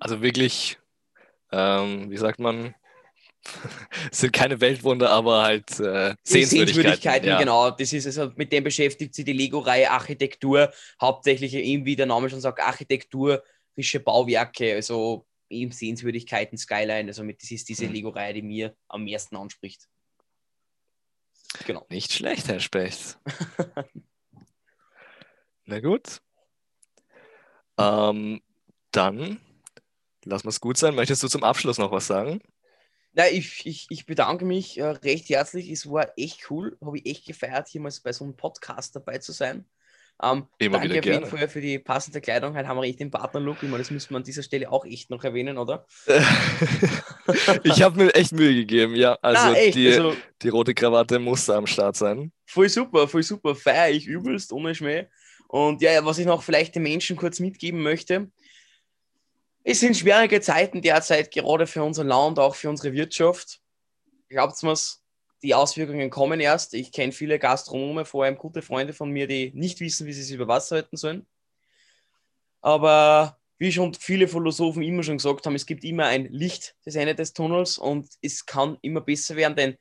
Also 0.00 0.22
wirklich, 0.22 0.78
ähm, 1.52 2.10
wie 2.10 2.16
sagt 2.16 2.38
man, 2.38 2.74
es 4.10 4.20
sind 4.20 4.32
keine 4.32 4.60
Weltwunder, 4.60 5.10
aber 5.10 5.42
halt 5.42 5.70
äh, 5.78 6.14
Sehenswürdigkeiten. 6.22 6.48
Sehenswürdigkeiten 6.48 7.28
ja. 7.28 7.38
genau. 7.38 7.70
Das 7.70 7.92
ist 7.92 8.06
also, 8.06 8.32
mit 8.36 8.52
dem 8.52 8.64
beschäftigt 8.64 9.14
sich 9.14 9.24
die 9.24 9.32
Lego-Reihe 9.32 9.90
Architektur, 9.90 10.72
hauptsächlich 11.00 11.54
eben, 11.54 11.84
wie 11.84 11.96
der 11.96 12.06
Name 12.06 12.30
schon 12.30 12.40
sagt, 12.40 12.60
architekturische 12.60 14.00
Bauwerke, 14.02 14.74
also 14.74 15.26
eben 15.50 15.72
Sehenswürdigkeiten, 15.72 16.56
Skyline. 16.56 17.08
Also 17.08 17.22
mit, 17.22 17.42
das 17.42 17.50
ist 17.50 17.68
diese 17.68 17.86
mhm. 17.86 17.92
Lego-Reihe, 17.92 18.34
die 18.34 18.42
mir 18.42 18.74
am 18.88 19.04
meisten 19.04 19.36
anspricht. 19.36 19.88
Genau. 21.66 21.86
Nicht 21.88 22.12
schlecht, 22.12 22.48
Herr 22.48 22.60
Specht. 22.60 23.18
Na 25.66 25.80
gut. 25.80 26.20
Ähm, 27.78 28.40
dann 28.92 29.40
lass 30.24 30.44
mal 30.44 30.50
es 30.50 30.60
gut 30.60 30.76
sein. 30.76 30.94
Möchtest 30.94 31.22
du 31.22 31.28
zum 31.28 31.44
Abschluss 31.44 31.78
noch 31.78 31.90
was 31.90 32.06
sagen? 32.06 32.40
Na, 33.12 33.28
ich, 33.28 33.64
ich, 33.64 33.86
ich 33.90 34.06
bedanke 34.06 34.44
mich 34.44 34.78
äh, 34.78 34.84
recht 34.84 35.28
herzlich. 35.28 35.70
Es 35.70 35.88
war 35.90 36.12
echt 36.16 36.50
cool. 36.50 36.76
Habe 36.84 36.98
ich 36.98 37.06
echt 37.06 37.26
gefeiert, 37.26 37.68
hier 37.68 37.80
mal 37.80 37.92
bei 38.02 38.12
so 38.12 38.24
einem 38.24 38.36
Podcast 38.36 38.96
dabei 38.96 39.18
zu 39.18 39.32
sein. 39.32 39.66
Ähm, 40.22 40.46
Immer 40.58 40.78
danke 40.78 40.98
auf 41.00 41.04
jeden 41.04 41.26
Fall 41.26 41.48
für 41.48 41.60
die 41.60 41.78
passende 41.78 42.20
Kleidung. 42.20 42.56
Heute 42.56 42.68
haben 42.68 42.76
wir 42.76 42.84
echt 42.84 43.00
den 43.00 43.10
Partnerlook. 43.10 43.62
Ich 43.62 43.68
meine, 43.68 43.82
das 43.82 43.90
müssen 43.90 44.10
wir 44.10 44.18
an 44.18 44.22
dieser 44.22 44.42
Stelle 44.42 44.70
auch 44.70 44.84
echt 44.84 45.10
noch 45.10 45.24
erwähnen, 45.24 45.58
oder? 45.58 45.86
ich 47.64 47.82
habe 47.82 48.04
mir 48.04 48.14
echt 48.14 48.32
Mühe 48.32 48.54
gegeben, 48.54 48.94
ja. 48.94 49.18
Also, 49.22 49.42
Na, 49.46 49.70
die, 49.70 49.88
also, 49.88 50.16
die 50.42 50.48
rote 50.50 50.74
Krawatte 50.74 51.18
muss 51.18 51.46
da 51.46 51.56
am 51.56 51.66
Start 51.66 51.96
sein. 51.96 52.32
Voll 52.46 52.68
super, 52.68 53.08
voll 53.08 53.24
super. 53.24 53.56
Feier 53.56 53.90
ich 53.90 54.06
übelst, 54.06 54.52
ohne 54.52 54.74
Schmäh. 54.74 55.08
Und 55.48 55.82
ja, 55.82 56.04
was 56.04 56.18
ich 56.18 56.26
noch 56.26 56.42
vielleicht 56.42 56.74
den 56.74 56.82
Menschen 56.82 57.16
kurz 57.16 57.40
mitgeben 57.40 57.82
möchte, 57.82 58.30
es 59.62 59.80
sind 59.80 59.96
schwierige 59.96 60.40
Zeiten 60.40 60.82
derzeit, 60.82 61.30
gerade 61.30 61.66
für 61.66 61.82
unser 61.82 62.04
Land, 62.04 62.38
auch 62.38 62.54
für 62.54 62.68
unsere 62.68 62.92
Wirtschaft. 62.92 63.60
Glaubt 64.28 64.62
mir, 64.62 64.76
die 65.42 65.54
Auswirkungen 65.54 66.10
kommen 66.10 66.40
erst. 66.40 66.74
Ich 66.74 66.92
kenne 66.92 67.12
viele 67.12 67.38
Gastronome, 67.38 68.04
vor 68.04 68.24
allem 68.24 68.36
gute 68.36 68.62
Freunde 68.62 68.92
von 68.92 69.10
mir, 69.10 69.26
die 69.26 69.52
nicht 69.54 69.80
wissen, 69.80 70.06
wie 70.06 70.12
sie 70.12 70.22
sich 70.22 70.34
über 70.34 70.48
Wasser 70.48 70.76
halten 70.76 70.96
sollen. 70.96 71.26
Aber 72.60 73.38
wie 73.58 73.72
schon 73.72 73.94
viele 73.94 74.28
Philosophen 74.28 74.82
immer 74.82 75.02
schon 75.02 75.18
gesagt 75.18 75.46
haben, 75.46 75.54
es 75.54 75.66
gibt 75.66 75.84
immer 75.84 76.06
ein 76.06 76.26
Licht 76.26 76.76
des 76.84 76.96
Ende 76.96 77.14
des 77.14 77.32
Tunnels 77.32 77.78
und 77.78 78.08
es 78.20 78.46
kann 78.46 78.78
immer 78.82 79.00
besser 79.00 79.36
werden, 79.36 79.56
denn 79.56 79.78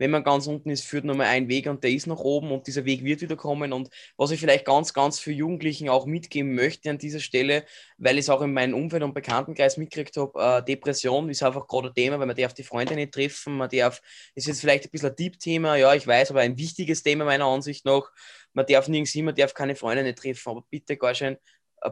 wenn 0.00 0.10
man 0.10 0.24
ganz 0.24 0.46
unten 0.46 0.70
ist, 0.70 0.86
führt 0.86 1.04
nur 1.04 1.14
mal 1.14 1.26
ein 1.26 1.50
Weg 1.50 1.66
und 1.66 1.84
der 1.84 1.90
ist 1.90 2.06
nach 2.06 2.20
oben 2.20 2.52
und 2.52 2.66
dieser 2.66 2.86
Weg 2.86 3.04
wird 3.04 3.20
wieder 3.20 3.36
kommen. 3.36 3.70
Und 3.74 3.90
was 4.16 4.30
ich 4.30 4.40
vielleicht 4.40 4.64
ganz, 4.64 4.94
ganz 4.94 5.18
für 5.18 5.30
Jugendlichen 5.30 5.90
auch 5.90 6.06
mitgeben 6.06 6.54
möchte 6.54 6.88
an 6.88 6.96
dieser 6.96 7.20
Stelle, 7.20 7.66
weil 7.98 8.14
ich 8.14 8.20
es 8.22 8.30
auch 8.30 8.40
in 8.40 8.54
meinem 8.54 8.72
Umfeld 8.72 9.02
und 9.02 9.12
Bekanntenkreis 9.12 9.76
mitgekriegt 9.76 10.16
habe, 10.16 10.40
äh, 10.40 10.64
Depression 10.64 11.28
ist 11.28 11.42
einfach 11.42 11.66
gerade 11.66 11.88
ein 11.88 11.94
Thema, 11.94 12.18
weil 12.18 12.26
man 12.26 12.34
darf 12.34 12.54
die 12.54 12.62
Freunde 12.62 12.94
nicht 12.94 13.12
treffen, 13.12 13.58
man 13.58 13.68
darf, 13.68 14.00
ist 14.34 14.46
jetzt 14.46 14.62
vielleicht 14.62 14.84
ein 14.84 14.90
bisschen 14.90 15.10
ein 15.10 15.16
Deep-Thema, 15.16 15.76
ja, 15.76 15.92
ich 15.92 16.06
weiß, 16.06 16.30
aber 16.30 16.40
ein 16.40 16.56
wichtiges 16.56 17.02
Thema 17.02 17.26
meiner 17.26 17.44
Ansicht 17.44 17.84
nach. 17.84 18.10
Man 18.54 18.64
darf 18.64 18.88
nirgends 18.88 19.12
hin, 19.12 19.26
man 19.26 19.34
darf 19.34 19.52
keine 19.52 19.76
Freunde 19.76 20.02
nicht 20.02 20.16
treffen, 20.16 20.48
aber 20.48 20.64
bitte 20.70 20.96
gar 20.96 21.14
schön, 21.14 21.36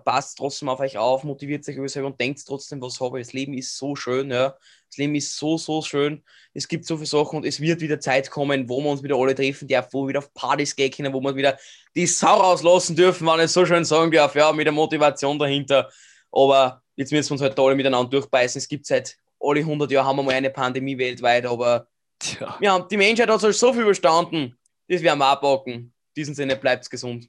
passt 0.04 0.38
trotzdem 0.38 0.68
auf 0.68 0.80
euch 0.80 0.98
auf, 0.98 1.24
motiviert 1.24 1.66
euch 1.68 1.76
über 1.76 1.88
selber 1.88 2.08
und 2.08 2.20
denkt 2.20 2.42
trotzdem, 2.46 2.80
was 2.82 3.00
habe 3.00 3.20
ich. 3.20 3.26
Das 3.26 3.32
Leben 3.32 3.54
ist 3.54 3.76
so 3.76 3.96
schön, 3.96 4.30
ja. 4.30 4.54
Das 4.88 4.96
Leben 4.96 5.14
ist 5.14 5.36
so, 5.36 5.58
so 5.58 5.82
schön. 5.82 6.22
Es 6.54 6.68
gibt 6.68 6.84
so 6.84 6.96
viele 6.96 7.06
Sachen 7.06 7.38
und 7.38 7.46
es 7.46 7.60
wird 7.60 7.80
wieder 7.80 8.00
Zeit 8.00 8.30
kommen, 8.30 8.68
wo 8.68 8.80
wir 8.80 8.90
uns 8.90 9.02
wieder 9.02 9.16
alle 9.16 9.34
treffen 9.34 9.68
dürfen, 9.68 9.88
wo 9.92 10.02
wir 10.04 10.08
wieder 10.08 10.18
auf 10.18 10.32
Partys 10.34 10.76
gehen 10.76 10.90
können, 10.90 11.12
wo 11.12 11.20
wir 11.20 11.34
wieder 11.34 11.58
die 11.94 12.06
Sau 12.06 12.38
rauslassen 12.38 12.96
dürfen, 12.96 13.26
wenn 13.26 13.40
ich 13.40 13.50
so 13.50 13.64
schön 13.64 13.84
sagen 13.84 14.10
darf, 14.10 14.34
ja, 14.34 14.52
mit 14.52 14.66
der 14.66 14.72
Motivation 14.72 15.38
dahinter. 15.38 15.90
Aber 16.30 16.82
jetzt 16.96 17.12
müssen 17.12 17.30
wir 17.30 17.32
uns 17.34 17.42
halt 17.42 17.58
alle 17.58 17.74
miteinander 17.74 18.10
durchbeißen. 18.10 18.58
Es 18.58 18.68
gibt 18.68 18.86
seit 18.86 19.16
alle 19.40 19.60
100 19.60 19.90
Jahre 19.90 20.06
haben 20.06 20.16
wir 20.16 20.22
mal 20.22 20.34
eine 20.34 20.50
Pandemie 20.50 20.98
weltweit, 20.98 21.46
aber 21.46 21.86
Tja. 22.18 22.58
ja, 22.60 22.78
die 22.80 22.96
Menschheit 22.96 23.28
hat 23.28 23.40
so 23.40 23.72
viel 23.72 23.82
überstanden. 23.82 24.56
Das 24.88 25.02
werden 25.02 25.18
wir 25.18 25.26
abpacken. 25.26 25.74
In 25.74 25.92
diesem 26.16 26.34
Sinne, 26.34 26.56
bleibt 26.56 26.88
gesund. 26.90 27.28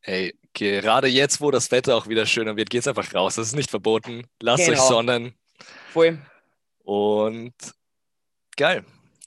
Hey, 0.00 0.34
gerade 0.58 1.08
jetzt, 1.08 1.40
wo 1.40 1.50
das 1.50 1.70
Wetter 1.70 1.96
auch 1.96 2.08
wieder 2.08 2.26
schöner 2.26 2.56
wird, 2.56 2.70
geht's 2.70 2.88
einfach 2.88 3.12
raus. 3.14 3.36
Das 3.36 3.48
ist 3.48 3.56
nicht 3.56 3.70
verboten. 3.70 4.26
Lasst 4.40 4.66
genau. 4.66 4.78
euch 4.78 4.88
sonnen. 4.88 5.34
Voll. 5.92 6.18
Und 6.84 7.54
geil. 8.56 8.84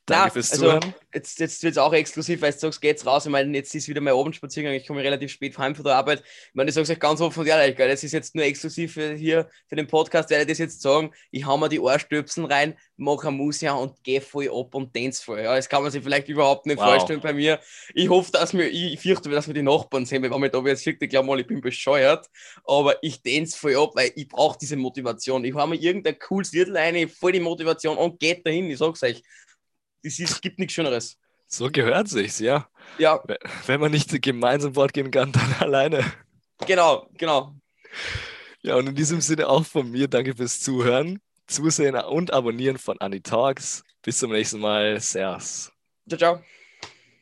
Danke 0.10 0.26
Na, 0.26 0.30
fürs 0.32 0.52
also, 0.52 0.66
Zuhören. 0.66 0.94
Jetzt, 1.14 1.40
jetzt 1.40 1.64
wird 1.64 1.72
es 1.72 1.78
auch 1.78 1.94
exklusiv, 1.94 2.42
weil 2.42 2.52
du 2.52 2.60
sagst, 2.60 2.82
geht's 2.82 3.06
raus. 3.06 3.26
Ich 3.26 3.32
meine, 3.32 3.56
jetzt 3.56 3.74
ist 3.74 3.88
wieder 3.88 4.02
mein 4.02 4.14
Abendspaziergang. 4.14 4.74
Ich 4.74 4.86
komme 4.86 5.02
relativ 5.02 5.32
spät 5.32 5.58
heim 5.58 5.76
von 5.76 5.84
der 5.84 5.96
Arbeit. 5.96 6.22
Ich 6.22 6.56
meine, 6.56 6.70
ich 6.70 6.76
sage 6.76 6.84
es 6.84 6.90
euch 6.90 7.00
ganz 7.00 7.22
offen 7.22 7.40
und 7.40 7.48
ehrlich, 7.48 7.76
geil. 7.76 7.90
Das 7.90 8.04
ist 8.04 8.12
jetzt 8.12 8.36
nur 8.36 8.46
exklusiv 8.46 8.94
für 8.94 9.14
hier 9.14 9.50
für 9.68 9.76
den 9.76 9.88
Podcast, 9.88 10.30
werde 10.30 10.44
ich 10.44 10.50
das 10.50 10.58
jetzt 10.58 10.82
sagen. 10.82 11.12
Ich 11.32 11.46
hau 11.46 11.58
mir 11.58 11.70
die 11.70 11.80
Ohrstöpseln 11.80 12.46
rein, 12.46 12.78
mache 12.98 13.32
Musik 13.32 13.72
und 13.72 14.04
gehe 14.04 14.22
voll 14.22 14.50
ab 14.50 14.76
und 14.76 14.96
dance 14.96 15.24
voll. 15.24 15.42
Ja, 15.42 15.56
das 15.56 15.68
kann 15.68 15.82
man 15.82 15.92
sich 15.92 16.04
vielleicht 16.04 16.28
überhaupt 16.28 16.66
nicht 16.66 16.78
wow. 16.78 16.90
vorstellen 16.90 17.22
bei 17.22 17.34
mir. 17.34 17.60
Ich 17.94 18.10
hoffe, 18.10 18.32
dass 18.32 18.54
mir, 18.54 18.68
ich 18.68 19.00
fürchte, 19.00 19.30
dass 19.30 19.48
wir 19.48 19.54
die 19.54 19.64
Nachbarn 19.64 20.06
sehen, 20.06 20.22
weil 20.24 20.32
wenn 20.32 20.40
man 20.40 20.52
da 20.52 20.60
jetzt 20.62 20.84
sieht, 20.84 21.02
ich 21.02 21.10
glaube 21.10 21.28
mal, 21.28 21.40
ich 21.40 21.48
bin 21.48 21.62
bescheuert. 21.62 22.28
Aber 22.66 23.02
ich 23.04 23.22
dance 23.22 23.58
voll 23.58 23.76
ab, 23.76 23.92
weil 23.96 24.12
ich 24.16 24.28
brauche 24.28 24.58
diese 24.60 24.76
Motivation. 24.76 25.44
Ich 25.44 25.56
habe 25.56 25.72
mir 25.72 25.82
irgendein 25.82 26.20
cooles 26.20 26.52
Lied 26.52 26.70
rein, 26.74 27.10
voll 27.10 27.32
die 27.32 27.40
Motivation 27.40 27.98
und 27.98 28.20
geht 28.20 28.46
dahin. 28.46 28.70
Ich 28.70 28.78
sag's 28.78 29.04
euch 29.04 29.24
es 30.04 30.42
gibt 30.42 30.60
nichts 30.60 30.74
Schöneres. 30.74 31.18
So 31.48 31.70
gehört 31.72 32.08
sich's, 32.08 32.40
ja. 32.40 32.70
Ja. 33.00 33.22
Wenn 33.66 33.80
man 33.80 33.92
nicht 33.92 34.22
gemeinsam 34.22 34.76
fortgehen 34.76 35.10
kann, 35.10 35.32
dann 35.34 35.56
alleine. 35.60 36.06
Genau, 36.68 37.10
genau. 37.18 37.56
Ja, 38.62 38.76
und 38.76 38.88
in 38.88 38.96
diesem 38.96 39.22
Sinne 39.22 39.48
auch 39.48 39.66
von 39.66 39.90
mir, 39.90 40.08
danke 40.08 40.36
fürs 40.36 40.60
Zuhören, 40.60 41.20
Zusehen 41.48 41.96
und 41.96 42.32
Abonnieren 42.32 42.78
von 42.78 43.00
Annie 43.00 43.24
Talks. 43.24 43.84
Bis 44.04 44.20
zum 44.20 44.32
nächsten 44.32 44.60
Mal. 44.60 45.00
Servus. 45.00 45.72
Ciao, 46.08 46.18
ciao. 46.18 46.59